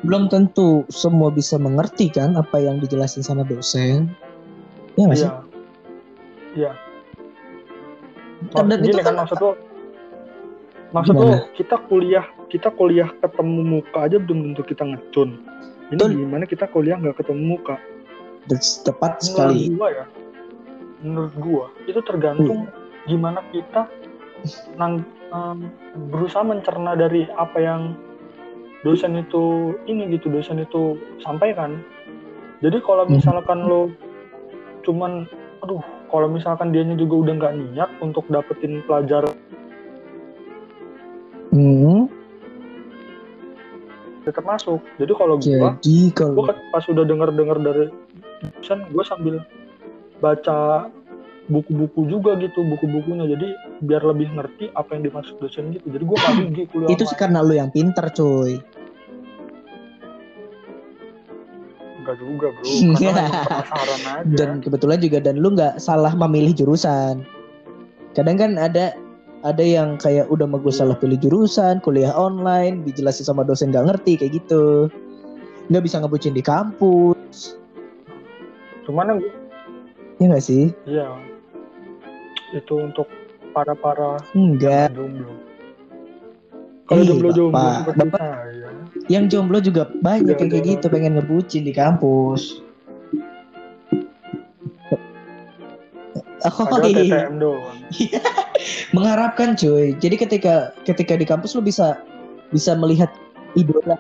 [0.08, 4.08] belum tentu semua bisa mengerti kan apa yang dijelasin sama dosen
[4.96, 5.44] ya nggak sih Iya.
[6.58, 6.72] Iya.
[8.52, 9.52] Dan Maksud, itu kan kan- maksud lo
[10.90, 15.36] maksud lo kita kuliah kita kuliah ketemu muka aja belum tentu kita ngecun
[15.88, 16.10] ini Betul.
[16.16, 17.76] gimana kita kuliah nggak ketemu muka
[18.48, 20.06] That's tepat menurut sekali gua ya
[21.02, 23.06] menurut gua itu tergantung Hmm.
[23.06, 23.86] gimana kita
[24.76, 25.68] nang em,
[26.08, 27.82] berusaha mencerna dari apa yang
[28.82, 31.84] dosen itu ini gitu dosen itu sampaikan
[32.64, 33.20] jadi kalau Hmm.
[33.20, 33.92] misalkan lo
[34.82, 35.28] cuman
[35.60, 39.36] aduh kalau misalkan dianya juga udah nggak niat untuk dapetin pelajaran.
[41.52, 42.12] Hmm,
[44.28, 44.84] tetap masuk.
[45.00, 47.86] Jadi kalau gua jadi gue kalau pas udah denger dengar dari
[48.60, 49.36] dosen gue sambil
[50.20, 50.92] baca
[51.48, 53.24] buku-buku juga gitu buku-bukunya.
[53.32, 53.48] Jadi
[53.88, 55.88] biar lebih ngerti apa yang dimaksud dosen gitu.
[55.88, 58.60] Jadi gue kali pergi kuliah itu sih karena lu yang pinter cuy
[62.08, 62.64] enggak juga bro.
[63.04, 64.36] Karena penasaran aja.
[64.40, 67.28] Dan kebetulan juga dan lu nggak salah memilih jurusan.
[68.16, 68.96] Kadang kan ada
[69.44, 73.92] ada yang kayak udah mau gue salah pilih jurusan kuliah online dijelasin sama dosen nggak
[73.92, 74.88] ngerti kayak gitu.
[75.68, 77.60] Nggak bisa ngebucin di kampus.
[78.88, 79.22] Cuman yang
[80.24, 80.72] ya nggak sih?
[80.88, 81.12] Iya.
[82.56, 83.12] Itu untuk
[83.52, 85.47] para para enggak jomblo
[86.88, 88.48] kalau Ih, jomblo jomblo saya
[89.12, 90.72] yang jomblo juga banyak Iya, yang kayak iya.
[90.80, 92.64] gitu pengen ngebucin di kampus.
[96.48, 97.28] Oh iya
[98.96, 99.96] mengharapkan cuy.
[100.00, 102.00] Jadi ketika ketika di kampus lu bisa
[102.56, 103.12] bisa melihat
[103.60, 104.00] idola.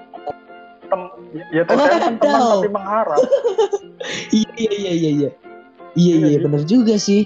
[0.87, 1.15] Tem-
[1.51, 3.19] ya TTM kan teman tapi mengharap.
[4.31, 5.29] Iya iya iya iya iya.
[5.97, 7.25] Iya Iya, iya bener juga sih.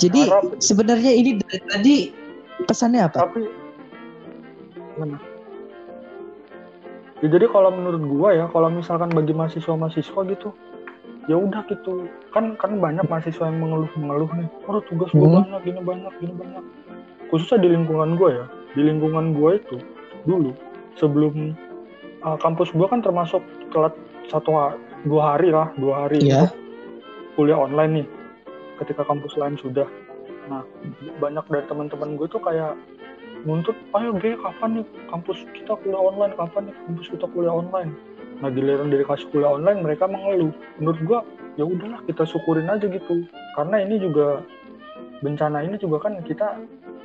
[0.00, 1.96] Jadi sebenarnya ini dari tadi
[2.66, 3.28] pesannya apa?
[3.28, 3.46] Tapi
[4.98, 5.16] mana
[7.18, 10.50] ya jadi kalau menurut gua ya kalau misalkan bagi mahasiswa-mahasiswa gitu
[11.28, 12.08] ya udah gitu.
[12.32, 14.48] Kan kan banyak mahasiswa yang mengeluh mengeluh nih.
[14.64, 15.44] Oh tugas gua Hmm.
[15.44, 16.64] banyak gini banyak gini banyak.
[17.28, 18.44] Khususnya di lingkungan gua ya.
[18.72, 19.76] Di lingkungan gua itu
[20.24, 20.56] dulu
[20.96, 21.52] sebelum
[22.24, 23.92] uh, kampus gua kan termasuk telat
[24.32, 26.48] satu ha- dua hari lah dua hari Iya.
[26.48, 26.56] untuk
[27.36, 28.06] kuliah online nih
[28.80, 29.84] ketika kampus lain sudah.
[30.48, 30.64] Nah
[31.20, 32.72] banyak dari teman-teman gue tuh kayak
[33.46, 34.86] nuntut ayo gue kapan nih?
[35.10, 36.76] Kampus kita kuliah online kapan nih?
[36.86, 37.92] Kampus kita kuliah online.
[38.38, 40.54] Nah giliran dari kasih kuliah online mereka mengeluh.
[40.78, 41.18] Menurut gue
[41.58, 43.26] ya udahlah kita syukurin aja gitu.
[43.54, 44.42] Karena ini juga
[45.18, 46.62] bencana ini juga kan kita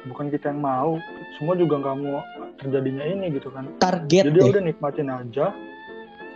[0.09, 0.97] bukan kita yang mau.
[1.37, 2.21] Semua juga nggak mau
[2.61, 3.69] terjadinya ini gitu kan.
[3.81, 5.53] Target jadi deh udah nikmatin aja.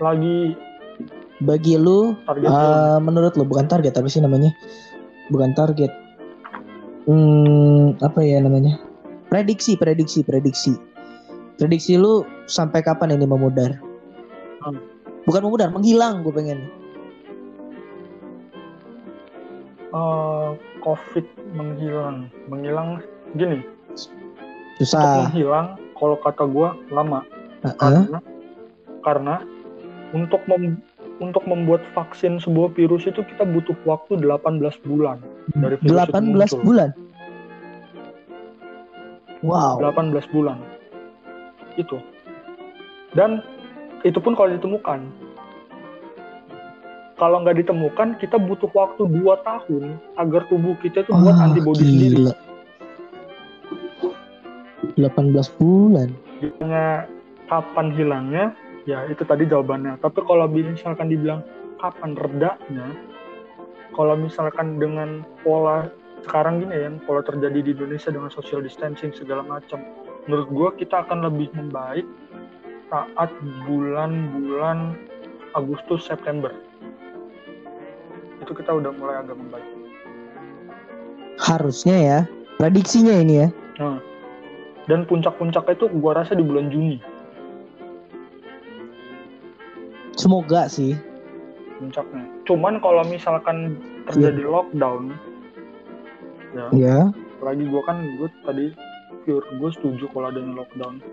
[0.01, 0.57] Lagi
[1.37, 4.49] bagi lu target eh, menurut lu bukan target apa sih namanya?
[5.29, 5.93] Bukan target.
[7.07, 8.86] Hmm, apa ya namanya?
[9.27, 10.73] Prediksi, prediksi, prediksi.
[11.57, 13.75] Prediksi lu sampai kapan ini memudar?
[14.63, 14.79] Hmm.
[15.27, 16.59] Bukan memudar, menghilang gue pengen.
[19.91, 20.49] Eh,
[20.83, 23.01] COVID menghilang, menghilang
[23.35, 23.63] gini,
[24.77, 25.25] untuk Susah.
[25.25, 27.25] menghilang kalau kata gua lama
[27.65, 27.73] Heeh.
[27.81, 28.19] karena
[29.01, 29.35] karena
[30.13, 30.79] untuk mem-
[31.17, 35.17] untuk membuat vaksin sebuah virus itu kita butuh waktu 18 bulan
[35.57, 36.59] dari virus itu 18 muncul.
[36.61, 36.89] bulan.
[39.47, 39.79] Wow.
[39.79, 40.59] 18 bulan
[41.79, 41.95] itu
[43.15, 43.39] dan
[44.03, 45.07] itu pun kalau ditemukan
[47.17, 51.81] kalau nggak ditemukan kita butuh waktu 2 tahun agar tubuh kita itu buat Wah, antibody
[51.81, 52.33] sendiri gila.
[54.97, 56.09] 18 bulan.
[56.41, 57.05] Ditanya
[57.49, 58.45] kapan hilangnya
[58.87, 61.43] ya itu tadi jawabannya tapi kalau misalkan dibilang
[61.79, 62.87] kapan redanya
[63.91, 65.91] kalau misalkan dengan pola
[66.25, 69.83] sekarang gini ya pola terjadi di Indonesia dengan social distancing segala macam
[70.25, 72.07] menurut gua kita akan lebih membaik
[72.87, 73.29] saat
[73.67, 74.95] bulan-bulan
[75.53, 76.49] Agustus September
[78.41, 79.67] itu kita udah mulai agak membaik
[81.37, 82.19] Harusnya ya.
[82.57, 83.47] Prediksinya ini ya.
[83.77, 84.01] nah,
[84.89, 86.97] dan puncak-puncaknya itu gua rasa di bulan Juni
[90.17, 90.97] Semoga sih.
[91.77, 93.77] puncaknya cuman kalau misalkan
[94.09, 95.13] terjadi lockdown
[96.55, 96.67] ya.
[96.75, 96.99] Ya.
[97.43, 98.65] lagi gua kan gue tadi
[99.23, 101.03] pure gue setuju kalau adanya lockdown.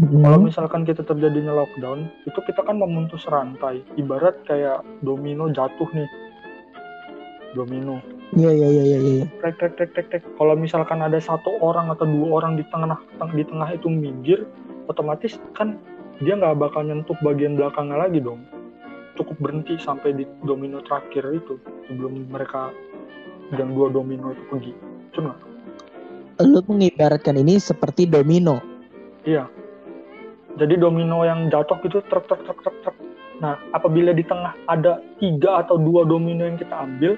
[0.00, 0.24] Mm.
[0.24, 3.84] kalau misalkan kita terjadinya lockdown itu kita kan memutus rantai.
[3.98, 6.08] Ibarat kayak domino jatuh nih.
[7.52, 8.00] Domino.
[8.32, 9.24] Iya iya iya iya iya.
[9.44, 10.22] tek tek tek tek tek.
[10.40, 12.96] Kalau misalkan ada satu orang atau dua orang di tengah
[13.36, 14.48] di tengah itu minggir
[14.88, 15.76] otomatis kan
[16.24, 18.40] dia nggak bakal nyentuh bagian belakangnya lagi dong.
[19.20, 22.72] Cukup berhenti sampai di domino terakhir itu sebelum mereka
[23.54, 24.72] yang dua domino itu pergi
[25.12, 25.36] cuma
[26.40, 28.58] Lu mengibaratkan ini seperti domino.
[29.22, 29.46] Iya.
[30.58, 32.96] Jadi domino yang jatuh itu truk truk truk truk truk.
[33.38, 37.14] Nah, apabila di tengah ada tiga atau dua domino yang kita ambil,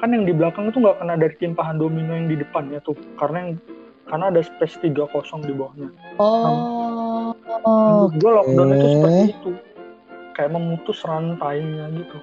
[0.00, 3.38] kan yang di belakang itu nggak kena dari timpahan domino yang di depannya tuh, karena
[3.44, 3.50] yang
[4.06, 5.88] karena ada space tiga kosong di bawahnya.
[6.20, 7.34] Oh.
[7.66, 9.50] Menurut gue lockdown itu seperti itu,
[10.36, 12.18] kayak memutus rantainya gitu.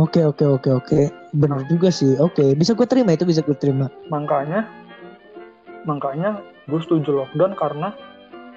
[0.00, 1.00] Oke oke oke oke.
[1.36, 2.16] Bener juga sih.
[2.16, 3.92] Oke, bisa gue terima itu bisa gue terima.
[4.08, 4.64] Makanya,
[5.84, 7.92] makanya gue setuju lockdown karena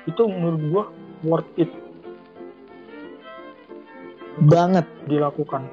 [0.08, 0.84] itu menurut gue
[1.28, 1.72] worth it
[4.48, 5.68] Banget dilakukan.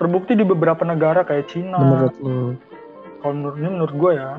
[0.00, 2.56] Terbukti di beberapa negara kayak Cina, menurut lu.
[3.20, 4.30] kalau menurut menurut gue ya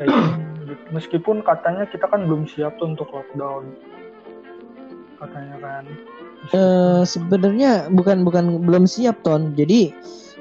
[0.00, 0.30] kayak gitu.
[0.96, 3.68] meskipun katanya kita kan belum siap tuh untuk lockdown
[5.20, 5.84] katanya kan
[6.50, 9.54] Eh sebenarnya bukan bukan belum siap ton.
[9.54, 9.94] Jadi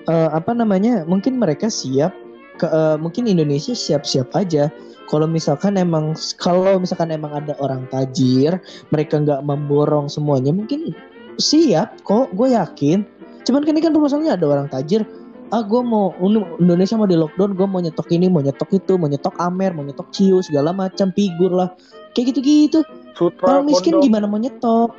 [0.10, 1.06] eh, apa namanya?
[1.06, 2.10] Mungkin mereka siap.
[2.58, 4.74] Ke, eh, mungkin Indonesia siap-siap aja.
[5.06, 8.58] Kalau misalkan emang kalau misalkan emang ada orang tajir,
[8.96, 10.96] mereka nggak memborong semuanya, mungkin
[11.38, 12.34] siap kok.
[12.34, 13.06] Gue yakin.
[13.46, 15.06] Cuman kan ini kan masalahnya ada orang tajir.
[15.52, 16.16] Ah gue mau
[16.64, 19.84] Indonesia mau di lockdown, gue mau nyetok ini, mau nyetok itu, mau nyetok Amer, mau
[19.84, 21.76] nyetok Ciu, segala macam figur lah.
[22.16, 22.80] Kayak gitu-gitu.
[23.20, 24.06] sutra Orang miskin kondom.
[24.08, 24.96] gimana mau nyetok?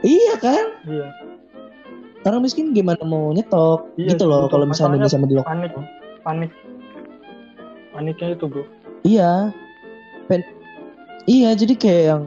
[0.00, 0.64] Iya kan?
[0.84, 1.08] iya
[2.22, 3.94] Orang miskin gimana mau nyetok?
[3.96, 5.72] Iya, gitu loh kalau misalnya Indonesia mau di panik
[6.20, 6.50] panik
[7.90, 8.64] paniknya itu bro
[9.02, 9.50] Iya.
[10.26, 10.42] Pen
[11.24, 12.22] Iya, jadi kayak yang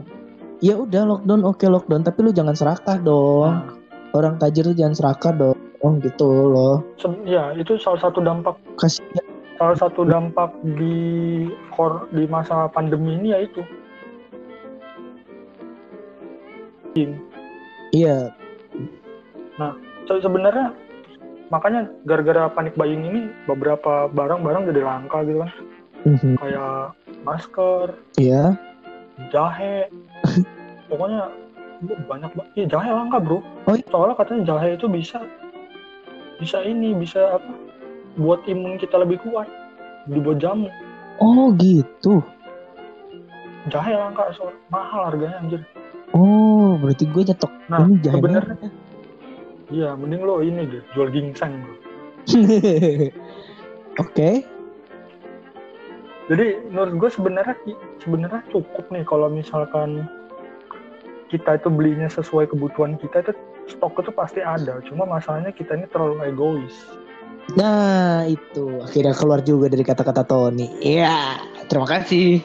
[0.60, 3.50] ya udah lockdown oke lockdown tapi lu jangan serakah dong.
[3.50, 3.74] nah,
[4.12, 5.56] Orang tajir tuh jangan serakah dong.
[5.98, 6.86] gitu loh.
[6.94, 9.26] se- ya itu salah satu dampak Kasihan.
[9.58, 10.94] salah satu dampak di
[11.70, 13.62] kor di masa pandemi ini ya itu
[17.92, 18.32] Iya,
[20.08, 20.72] Se- sebenarnya
[21.52, 25.50] makanya gara-gara panik buying ini beberapa barang-barang jadi langka gitu kan.
[26.02, 26.74] Mhm, kayak
[27.22, 27.86] masker
[28.18, 28.56] iya.
[29.30, 29.86] jahe.
[30.90, 31.30] Pokoknya
[32.10, 33.38] banyak banget iya jahe langka bro.
[33.68, 33.86] Oh, iya?
[33.90, 35.18] soalnya katanya jahe itu bisa
[36.42, 37.52] bisa ini bisa apa
[38.18, 39.46] buat imun kita lebih kuat
[40.10, 40.68] dibuat jamu.
[41.22, 42.24] Oh gitu.
[43.70, 45.62] jahe langka soal mahal harganya anjir.
[46.12, 48.72] Oh, berarti gue nyetok nah ini jahe sebenarnya merah.
[49.72, 51.52] iya mending lo ini deh jual ginseng
[54.02, 54.46] Oke.
[56.30, 57.56] jadi menurut gue sebenarnya
[58.00, 60.06] sebenarnya cukup nih kalau misalkan
[61.28, 63.32] kita itu belinya sesuai kebutuhan kita itu
[63.68, 66.76] stok itu pasti ada cuma masalahnya kita ini terlalu egois
[67.58, 70.70] Nah, itu akhirnya keluar juga dari kata-kata Tony.
[70.78, 72.38] Iya, terima kasih.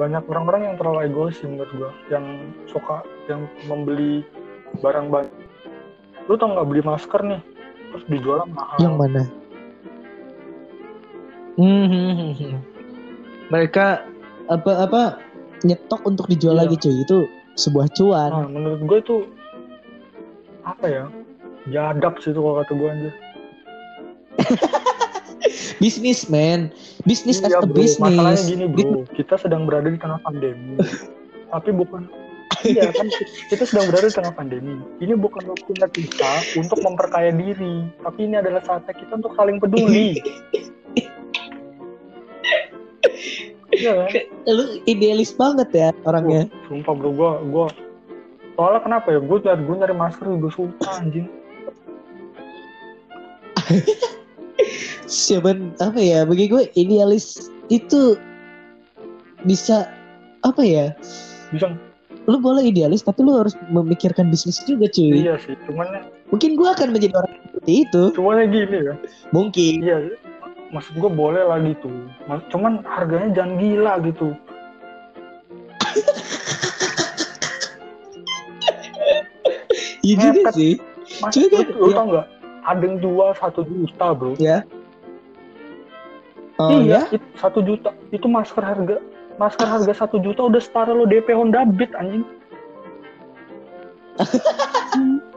[0.00, 2.24] Banyak orang-orang yang terlalu egois sih menurut gua yang
[2.64, 4.24] suka yang membeli
[4.80, 5.34] barang banyak
[6.24, 7.40] lu tau nggak beli masker nih
[7.92, 9.22] terus dijual mahal Yang mana?
[11.58, 12.60] Hmm, hmm, hmm, hmm.
[13.50, 13.86] Mereka
[14.48, 15.02] apa apa
[15.60, 16.64] nyetok untuk dijual Iya.
[16.64, 16.96] lagi cuy.
[17.04, 17.18] Itu
[17.58, 18.30] sebuah cuan.
[18.30, 19.16] nah menurut gue itu
[20.64, 21.04] apa ya
[21.68, 23.10] jadap sih itu kalau kata gue aja
[25.78, 26.70] Bisnis man.
[27.04, 27.74] Bisnis as Iya, a bro.
[27.76, 28.00] business.
[28.00, 30.76] Masalahnya gini bro, kita sedang berada di tengah pandemi.
[31.50, 32.06] Tapi bukan
[32.60, 33.08] Iya kan
[33.48, 34.74] kita sedang berada di tengah pandemi.
[35.00, 40.20] Ini bukan waktunya kita untuk memperkaya diri, tapi ini adalah saatnya kita untuk saling peduli.
[43.70, 44.10] Iya kan?
[44.50, 46.50] Lu idealis banget ya orangnya.
[46.68, 47.66] Sumpah bro, gua gua
[48.60, 49.20] soalnya kenapa ya?
[49.24, 51.28] Gue nyari gue nyari masker juga susah anjing.
[55.10, 56.22] Siapa apa ya?
[56.22, 58.14] Bagi gue idealis itu
[59.42, 59.90] bisa
[60.46, 60.94] apa ya?
[61.50, 61.74] Bisa
[62.30, 65.26] Lu boleh idealis tapi lu harus memikirkan bisnis juga cuy.
[65.26, 68.02] iya sih, cuman Mungkin gue akan menjadi orang seperti itu.
[68.14, 68.94] cuman gini ya.
[69.34, 69.72] Mungkin.
[69.82, 69.98] Iya,
[70.70, 71.90] maksud gue boleh lah gitu.
[72.54, 74.28] Cuman harganya jangan gila gitu.
[80.00, 80.80] Iya juga sih.
[81.20, 81.94] Mas, Cuy, lu, kan, lu ya.
[81.96, 82.26] tau nggak?
[82.64, 84.32] Ada yang jual satu juta bro.
[86.60, 87.16] Oh iya, ya?
[87.16, 87.96] itu satu juta.
[88.12, 89.00] Itu masker harga
[89.40, 92.28] masker harga satu juta udah setara lo DP Honda Beat anjing.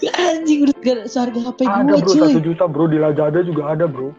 [0.00, 2.20] Anjing udah seharga HP ada gue bro cuy.
[2.20, 4.12] satu juta bro di Lazada juga ada bro.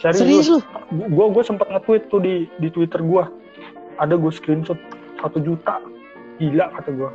[0.00, 0.58] Serius Serius, lu?
[1.12, 3.24] gue gue sempat nge-tweet tuh di di Twitter gue.
[4.00, 4.80] Ada gue screenshot
[5.20, 5.80] satu juta.
[6.40, 7.10] Gila kata gue.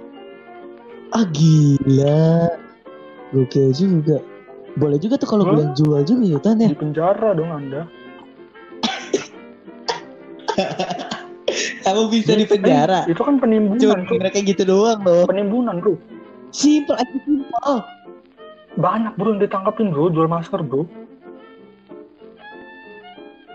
[1.14, 2.54] Ah gila.
[3.34, 4.22] Gokil juga.
[4.78, 6.70] Boleh juga tuh kalau gue yang jual juga ya Tan ya.
[6.70, 7.90] Di penjara dong anda.
[11.82, 13.08] Kamu bisa di Eh, penjara.
[13.08, 15.24] itu kan penimbunan Cuma kayak gitu doang loh.
[15.26, 15.96] Penimbunan bro.
[16.52, 17.76] Simple aja simple.
[18.78, 20.86] Banyak bro yang ditangkapin bro jual masker bro.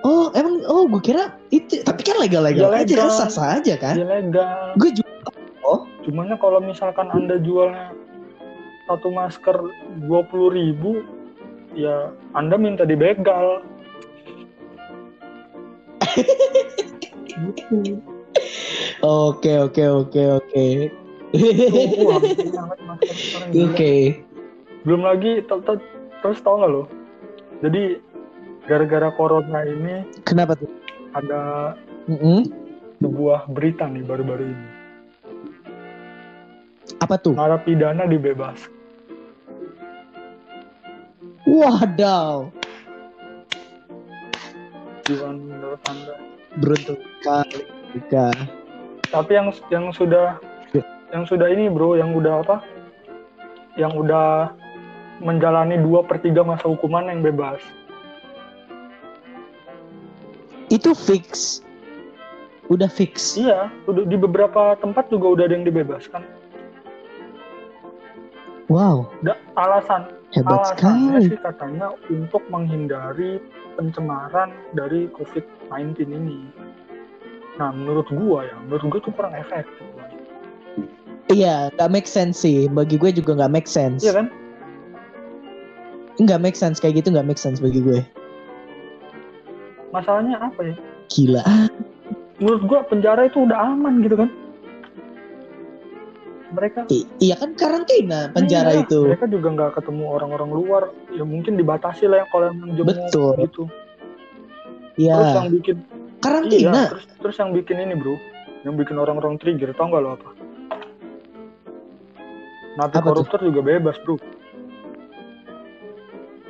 [0.03, 3.07] Oh emang oh gue kira itu tapi kan legal-legal Ya, aja legal.
[3.07, 3.95] kan sah sah aja kan.
[3.95, 4.75] Dia legal.
[4.75, 5.11] Gue juga
[6.03, 7.95] Cuman kalau misalkan anda jualnya
[8.93, 9.57] satu masker
[10.05, 11.01] dua puluh ribu,
[11.73, 13.65] ya anda minta dibegal.
[19.03, 20.67] Oke oke oke oke.
[23.51, 23.95] Oke.
[24.87, 25.89] Belum lagi te- te-
[26.23, 26.87] terus tau nggak lo?
[27.67, 27.99] Jadi
[28.71, 30.71] gara-gara corona ini Kenapa tuh?
[31.19, 31.75] ada
[32.07, 32.47] Mm-mm.
[33.03, 34.69] sebuah berita nih baru-baru ini.
[37.03, 37.35] Apa tuh?
[37.35, 38.71] Narapidana dibebas.
[41.43, 42.55] Wadaw.
[45.03, 46.15] Gimana menurut anda?
[46.63, 48.31] Beruntung kali Rika.
[49.11, 50.39] Tapi yang yang sudah
[50.73, 50.81] Ya.
[51.13, 52.57] yang sudah ini bro, yang udah apa?
[53.77, 54.29] Yang udah
[55.21, 57.61] menjalani dua per tiga masa hukuman yang bebas.
[60.73, 61.61] Itu fix.
[62.73, 63.37] Udah fix.
[63.37, 66.25] Iya, udah di beberapa tempat juga udah ada yang dibebaskan.
[68.73, 71.29] Wow, Da, alasan hebat alasannya sekali.
[71.29, 73.37] sih katanya untuk menghindari
[73.77, 76.41] pencemaran dari COVID-19 ini.
[77.61, 79.85] Nah, menurut gua ya, menurut gua itu kurang efektif.
[81.29, 82.65] Iya, nggak make sense sih.
[82.73, 84.01] Bagi gue juga nggak make sense.
[84.01, 84.27] Iya kan?
[86.17, 88.01] Nggak make sense kayak gitu nggak make sense bagi gue.
[89.93, 90.75] Masalahnya apa ya?
[91.13, 91.45] Gila.
[92.41, 94.33] Menurut gua penjara itu udah aman gitu kan?
[96.53, 99.09] Mereka I- iya kan karantina penjara Iya, itu.
[99.09, 100.83] Mereka juga nggak ketemu orang-orang luar.
[101.09, 103.33] Ya mungkin dibatasi lah yang kalau yang jenguk Betul.
[103.41, 103.63] gitu.
[104.93, 105.17] Terus Iya.
[105.35, 105.77] yang bikin
[106.21, 106.71] Karantina.
[106.71, 108.15] iya, terus, terus yang bikin ini bro,
[108.63, 110.31] yang bikin orang-orang trigger, tau nggak lo apa?
[112.73, 113.09] Napi Apa tuh?
[113.11, 114.17] koruptor juga bebas bro.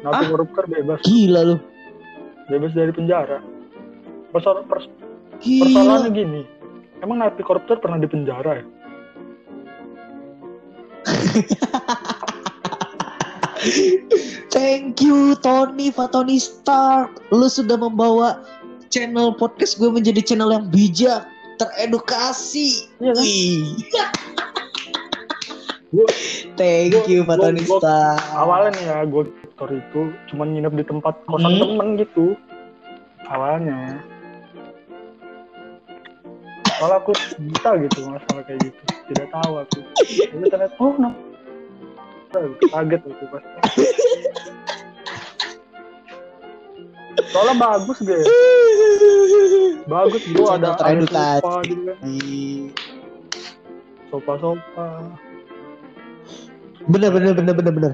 [0.03, 0.29] Napi Ah?
[0.29, 1.57] koruptor bebas, Gila lu.
[2.49, 3.39] bebas dari penjara.
[4.29, 4.91] Persol- pers-
[5.39, 5.63] Gila.
[5.65, 6.43] persoalannya gini,
[6.99, 8.65] emang napi koruptor pernah di penjara ya?
[14.51, 17.23] Thank you Tony Fatoni Stark.
[17.31, 18.43] Lu sudah membawa
[18.89, 21.25] channel podcast gue menjadi channel yang bijak,
[21.57, 22.91] teredukasi.
[22.99, 23.23] Iya kan?
[23.23, 23.63] Wih.
[25.93, 26.11] Gua-
[26.61, 28.21] Thank gua- you Fatoni gua- Stark.
[28.35, 29.25] awalnya nih ya gue
[29.63, 31.63] itu cuma nginep di tempat kosan Hmm.
[31.63, 32.35] temen gitu
[33.31, 34.03] awalnya
[36.83, 38.83] soalnya aku buta gitu masalah kayak gitu.
[39.15, 39.79] Tidak tahu aku.
[40.03, 41.11] Tapi ternyata oh no.
[42.59, 43.45] Kaget aku pas
[47.33, 48.25] soalnya bagus deh
[49.89, 51.41] bagus bro ada gitu kan
[52.05, 52.69] Ih,
[54.13, 54.87] sofa sofa
[56.91, 57.93] bener bener bener bener bener.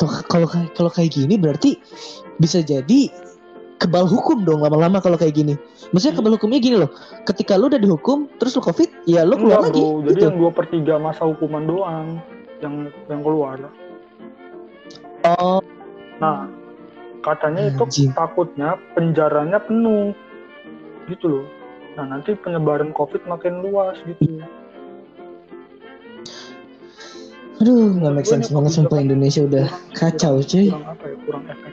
[0.00, 1.76] Kalau kalau kayak gini berarti
[2.40, 3.12] bisa jadi
[3.80, 5.56] kebal hukum dong lama-lama kalau kayak gini
[5.90, 6.92] maksudnya kebal hukumnya gini loh
[7.24, 10.00] ketika lu udah dihukum terus lu covid ya lu keluar Enggak, lagi bro.
[10.04, 10.24] Jadi gitu.
[10.28, 12.06] yang dua per tiga masa hukuman doang
[12.60, 12.74] yang
[13.08, 13.56] yang keluar.
[15.24, 15.64] oh
[16.20, 16.44] Nah,
[17.24, 18.12] katanya itu Anjing.
[18.12, 20.12] takutnya penjaranya penuh,
[21.08, 21.46] gitu loh.
[21.96, 24.44] Nah nanti penyebaran COVID makin luas gitu.
[27.60, 31.16] aduh nggak make sense banget sumpah Indonesia udah kurang- kacau cuy Kurang apa ya?
[31.28, 31.69] Kurang efektif.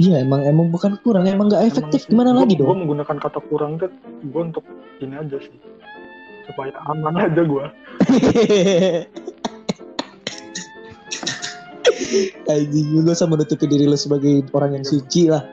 [0.00, 3.76] Iya emang emang bukan kurang emang nggak efektif gimana lagi Gue dong menggunakan kata kurang
[3.76, 3.92] tuh
[4.24, 4.64] gue untuk
[5.04, 5.52] ini aja sih
[6.50, 7.64] supaya aman aja gue.
[12.50, 15.46] Anjing lu usah menutupi diri lu sebagai orang yang suci lah.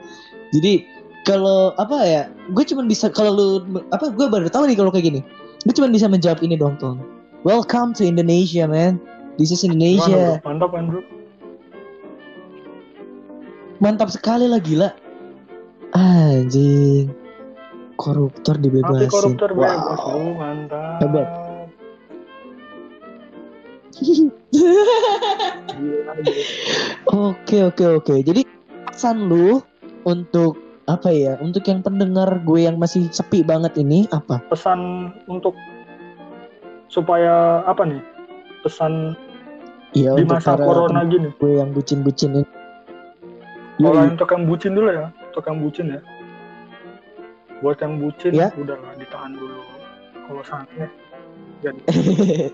[0.58, 0.82] Jadi
[1.28, 2.24] kalau apa ya,
[2.56, 3.62] gue cuma bisa kalau lu
[3.94, 5.22] apa gue baru tahu nih kalau kayak gini.
[5.68, 6.98] Gue cuma bisa menjawab ini dong Ton.
[7.46, 8.98] Welcome to Indonesia man.
[9.38, 10.42] This is Indonesia.
[10.42, 11.06] Mantap Andrew.
[13.78, 14.90] Mantap sekali lah gila.
[15.94, 17.14] Anjing.
[17.98, 19.10] Koruptor Nanti dibebasin.
[19.10, 20.14] koruptor bebas Wow.
[20.14, 21.00] lu mantap.
[21.02, 21.28] Hebat.
[27.08, 28.14] Oke oke oke.
[28.22, 28.42] Jadi
[28.86, 29.62] pesan lu
[30.04, 31.34] untuk apa ya?
[31.40, 34.42] Untuk yang pendengar gue yang masih sepi banget ini apa?
[34.48, 35.54] Pesan untuk
[36.88, 38.02] supaya apa nih?
[38.62, 39.16] Pesan
[39.96, 41.32] Iya di untuk masa para corona gini.
[41.34, 42.44] gue yang bucin-bucin ini.
[43.78, 44.10] Kalau Yoi.
[44.10, 46.02] untuk yang bucin dulu ya, untuk yang bucin ya.
[47.62, 48.50] Buat yang bucin, Ya.
[48.54, 49.62] udahlah ditahan dulu.
[50.28, 50.90] Kalau sakit,
[51.62, 51.80] jadi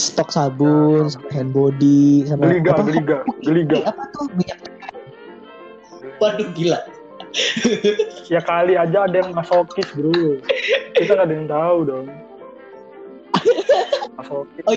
[0.00, 2.82] Stok sabun, Ya, sama hand body, sama geliga, apa?
[2.88, 3.76] geliga, geliga.
[3.92, 4.58] Apa tuh minyak?
[6.16, 6.80] Waduh gila.
[8.32, 10.40] Ya kali aja ada yang masokis bro.
[10.96, 12.06] Kita nggak ada yang tahu dong.
[14.20, 14.64] Masokis.
[14.66, 14.74] Oh,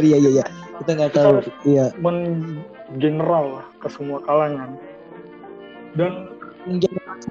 [0.00, 0.44] iya iya iya.
[0.80, 1.32] Kita nggak tahu.
[1.64, 1.86] Iya.
[2.96, 4.80] general lah ke semua kalangan.
[5.98, 6.30] Dan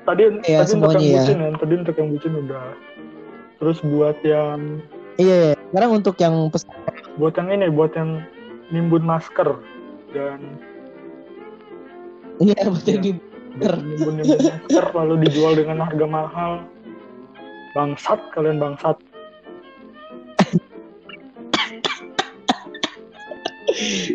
[0.04, 1.14] tadi Ya, tadi untuk yang ya.
[1.24, 2.66] bucin ya, tadi untuk yang bucin udah.
[3.58, 4.84] Terus buat yang
[5.18, 5.54] Iya, iya.
[5.72, 6.70] Sekarang untuk yang pesan
[7.18, 8.22] buat yang ini, buat yang
[8.70, 9.58] nimbun masker
[10.14, 10.40] dan
[12.38, 13.14] iya buat yang Iya.
[13.58, 16.52] buat nimbun nimbun masker lalu dijual dengan harga mahal.
[17.74, 19.00] Bangsat kalian bangsat.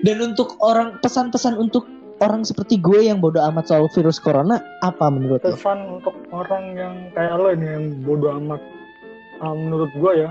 [0.03, 1.87] dan untuk orang pesan-pesan untuk
[2.23, 5.53] orang seperti gue yang bodoh amat soal virus corona apa menurut lo?
[5.53, 8.63] Pesan untuk orang yang kayak lo ini yang bodoh amat.
[9.43, 10.31] Ah, menurut gua ya,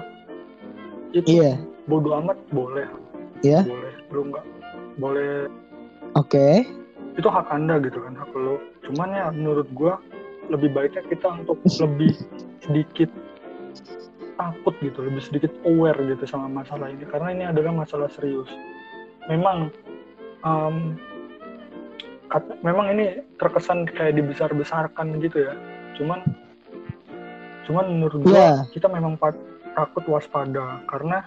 [1.12, 1.60] itu Iya.
[1.86, 2.88] bodoh amat boleh,
[3.44, 3.68] Iya.
[3.68, 4.46] boleh, lu nggak
[4.96, 5.52] boleh
[6.16, 6.64] Oke.
[7.12, 8.56] itu hak anda gitu kan hak lo
[8.88, 10.00] cuman ya menurut gua
[10.48, 12.16] lebih baiknya kita untuk lebih
[12.64, 13.12] sedikit
[14.40, 18.48] takut gitu lebih sedikit aware gitu sama masalah ini karena ini adalah masalah serius
[19.28, 19.70] memang
[20.42, 20.96] em,
[22.62, 23.06] memang ini
[23.36, 25.54] terkesan kayak dibesar-besarkan gitu ya
[25.96, 26.24] cuman
[27.64, 28.52] cuman menurut gua Iya.
[28.72, 29.38] kita memang pat-
[29.72, 31.24] takut waspada karena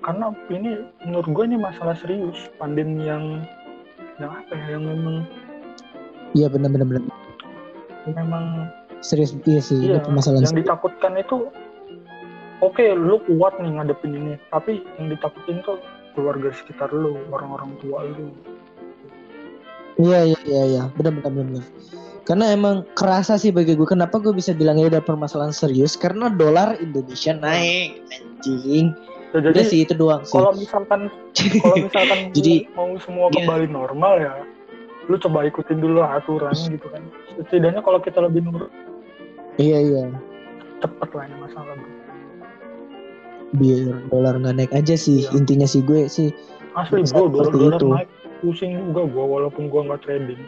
[0.00, 0.70] karena ini
[1.00, 3.40] menurut gue ini masalah serius pandemi yang
[4.18, 5.16] yang apa ya yang memang
[6.34, 7.02] Iya benar-benar benar.
[8.04, 8.44] memang
[9.00, 10.44] Serius iya sih iya itu permasalahan.
[10.44, 11.48] yang ditakutkan itu
[12.60, 15.80] oke lu kuat nih ngadepin ini tapi yang ditakutin tuh
[16.12, 18.28] keluarga sekitar lu orang-orang tua lu
[19.94, 21.64] Iya iya iya iya benar-benar benar.
[22.24, 26.26] Karena emang kerasa sih bagi gue kenapa gue bisa bilang ini udah permasalahan serius karena
[26.28, 28.00] dolar Indonesia naik
[28.40, 28.90] anjing.
[29.30, 30.30] Ya, Udah jadi sih itu doang sih.
[30.32, 33.34] kalau misalkan kalau misalkan Jadi- mau semua Iya.
[33.36, 34.32] kembali normal ya
[35.04, 37.02] lu coba ikutin dulu aturan gitu kan
[37.36, 38.70] setidaknya kalau kita lebih nurut
[39.54, 40.04] Iya iya.
[40.80, 41.74] cepet lah ini masalah.
[43.52, 45.34] Biar dolar nggak naik aja sih Iya.
[45.34, 46.30] intinya sih gue sih.
[46.74, 48.08] asli bro dolar, dolar naik
[48.44, 50.40] pusing juga gua walaupun gua nggak trading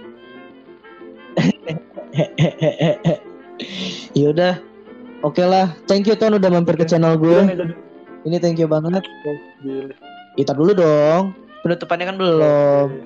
[4.14, 4.54] ya udah.
[5.22, 7.40] Oke lah, thank you Ton udah mampir ke channel gue.
[7.46, 7.72] jadi
[8.22, 9.00] Ini thank you banget.
[10.34, 11.32] Kita dulu dong.
[11.60, 12.86] Penutupannya kan belum.
[12.86, 13.00] Oke.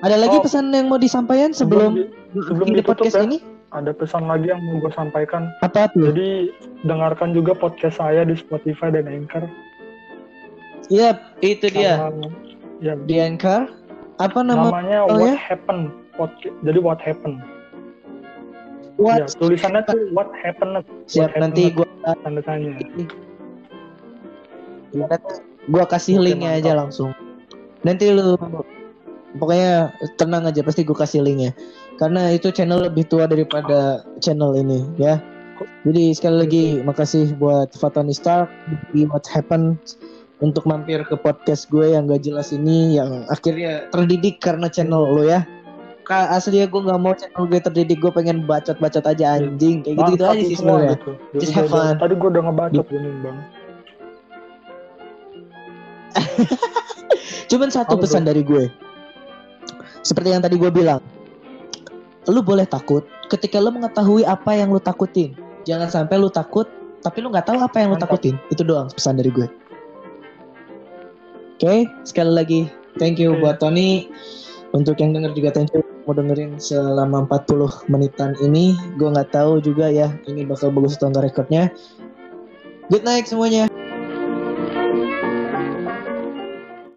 [0.00, 0.42] Ada lagi Oh.
[0.42, 2.08] pesan yang mau disampaikan sebelum di-
[2.42, 3.24] sebelum di ditutup podcast ya.
[3.26, 3.38] ini?
[3.70, 6.06] ada pesan lagi yang mau gue sampaikan Apa tuh?
[6.06, 6.46] jadi
[6.82, 9.50] dengarkan juga podcast saya di Spotify dan Anchor
[10.86, 12.06] Iya, itu dia.
[12.84, 13.72] Ya Di Anchor.
[14.20, 14.68] Apa nama?
[14.68, 15.40] namanya oh What ya?
[15.40, 15.88] Happened
[16.20, 17.40] podcast jadi What Happened
[19.00, 19.24] What?
[19.24, 22.76] ya tulisannya tuh What Happened Siap What nanti gua tanda tanya
[25.66, 27.10] gua kasih Oke, linknya aja langsung.
[27.82, 28.38] Nanti lu
[29.40, 31.56] pokoknya tenang aja pasti gua kasih linknya.
[31.98, 35.18] Karena itu channel lebih tua daripada channel ini ya.
[35.82, 38.46] Jadi sekali lagi makasih buat Fatoni Stark
[38.94, 39.80] di What Happened
[40.42, 45.22] untuk mampir ke podcast gue yang gak jelas ini yang akhirnya terdidik karena channel lo
[45.22, 45.46] ya.
[46.04, 50.12] Kak asli gue nggak mau channel gue terdidik gue pengen bacot-bacot aja anjing kayak gitu
[50.12, 50.96] gitu aja sih sebenarnya.
[51.00, 51.12] gitu.
[51.40, 51.96] Just have fun.
[51.96, 53.38] Tadi gue udah ngebacot gini bang.
[57.50, 58.68] Cuman satu pesan dari gue.
[60.04, 61.00] Seperti yang tadi gue bilang.
[62.28, 65.32] Lu boleh takut ketika lu mengetahui apa yang lu takutin.
[65.64, 66.68] Jangan sampai lu takut
[67.00, 68.36] tapi lu nggak tahu apa yang lu takutin.
[68.52, 69.48] Itu doang pesan dari gue.
[71.54, 72.60] Oke, sekali lagi
[72.98, 74.10] thank you buat Tony.
[74.74, 78.76] Untuk yang denger juga thank you mau dengerin selama 40 menitan ini.
[78.98, 81.70] Gue nggak tahu juga ya ini bakal bagus atau enggak rekodnya.
[82.92, 83.70] Good night semuanya.